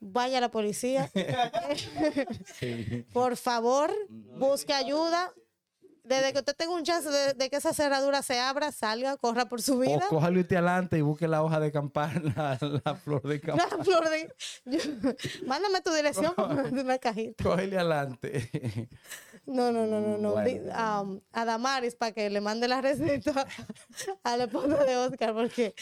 [0.00, 1.10] vaya a la policía.
[3.12, 3.92] Por favor,
[4.38, 5.32] busque ayuda.
[6.06, 9.46] Desde que usted tenga un chance de, de que esa cerradura se abra, salga, corra
[9.46, 10.04] por su O vida.
[10.10, 12.20] cójalo usted adelante y busque la hoja de campana,
[12.60, 13.74] la, la flor de campana.
[13.78, 14.34] La flor de-
[14.66, 14.80] yo-
[15.46, 16.34] mándame tu dirección
[16.72, 17.42] una cajita.
[17.42, 18.90] Cógele adelante.
[19.46, 20.32] No, no, no, no, no.
[20.32, 23.46] Bueno, um, a Damaris para que le mande la receta
[24.24, 25.74] a la esposa de Oscar, porque,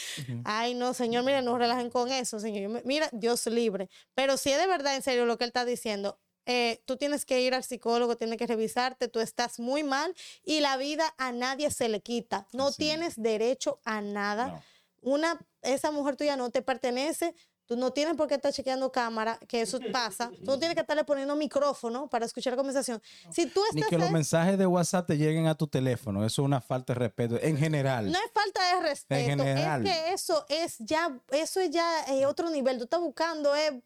[0.45, 2.83] ay, no, señor, mire, no relajen con eso, señor.
[2.85, 3.89] Mira, Dios libre.
[4.15, 7.25] Pero si es de verdad, en serio, lo que él está diciendo, eh, tú tienes
[7.25, 11.31] que ir al psicólogo, tienes que revisarte, tú estás muy mal y la vida a
[11.31, 12.49] nadie se le quita.
[12.53, 14.49] No tienes derecho a nada.
[14.49, 14.63] No.
[15.03, 17.35] Una, esa mujer tuya no te pertenece.
[17.67, 20.31] Tú no tienes por qué estar chequeando cámara, que eso pasa.
[20.45, 23.01] Tú no tienes que estarle poniendo micrófono para escuchar la conversación.
[23.31, 26.25] Si tú Ni estás que los en- mensajes de WhatsApp te lleguen a tu teléfono.
[26.27, 28.11] Eso es una falta de respeto en general.
[28.11, 29.87] No es falta de respeto, general.
[29.87, 32.79] es que eso es ya, eso es ya eh, otro nivel.
[32.79, 33.81] Tú estás buscando eh,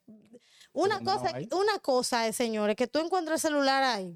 [0.73, 1.49] una no cosa, hay.
[1.53, 4.15] una cosa es, señores, que tú encuentres el celular ahí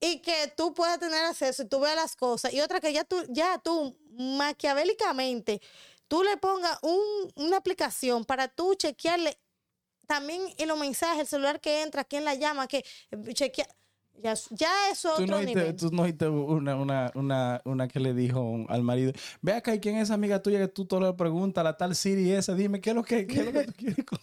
[0.00, 3.04] y que tú puedas tener acceso y tú veas las cosas y otra que ya
[3.04, 5.60] tú, ya tú maquiavélicamente
[6.08, 9.38] tú le pongas un- una aplicación para tú chequearle
[10.06, 13.66] también en los mensajes, el celular que entra, quién la llama, que eh, chequea.
[14.18, 15.76] Ya, ya eso otro no, nivel.
[15.76, 19.80] tú no oíste una, una, una, una que le dijo al marido, ve acá, ¿y
[19.80, 22.54] quién es esa amiga tuya que tú todo le preguntas, la tal Siri esa?
[22.54, 24.18] Dime, ¿qué es lo que, qué es lo que tú quieres con,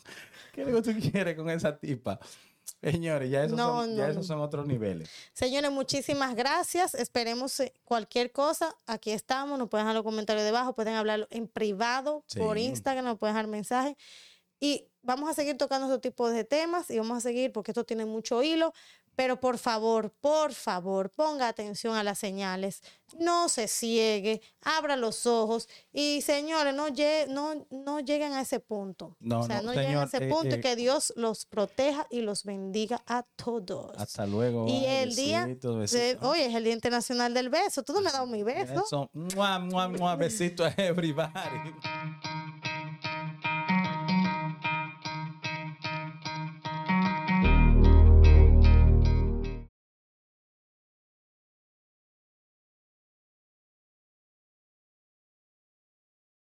[0.52, 2.20] qué es lo que tú quieres con esa tipa?
[2.84, 5.10] Señores, ya esos, No, son, ya no, esos son otros niveles.
[5.32, 6.96] Señores, muchísimas gracias.
[6.96, 8.76] Esperemos eh, cualquier cosa.
[8.86, 9.58] Aquí estamos.
[9.58, 10.76] Nos pueden dejar los comentarios debajo.
[10.76, 12.58] Pueden hablarlo en privado por.
[12.58, 13.06] Instagram.
[13.06, 13.96] Nos pueden dejar mensajes.
[14.60, 17.86] Y vamos a seguir tocando este tipo de temas y vamos a seguir porque esto
[17.86, 18.74] tiene mucho hilo.
[19.16, 22.82] Pero por favor, por favor, ponga atención a las señales.
[23.20, 25.70] No se ciegue, abra los ojos.
[25.92, 29.16] Y señores, no, lle- no, no lleguen a ese punto.
[29.20, 31.46] No, o sea, no, no, lleguen a ese eh, punto y eh, que Dios los
[31.46, 33.96] proteja y los bendiga a todos.
[33.98, 34.66] Hasta luego.
[34.68, 37.84] Y el día, de- hoy es el Día Internacional del Beso.
[37.84, 38.84] Tú no me has dado mi beso.
[38.84, 41.30] Eso, mua, mua, mua, besito a everybody.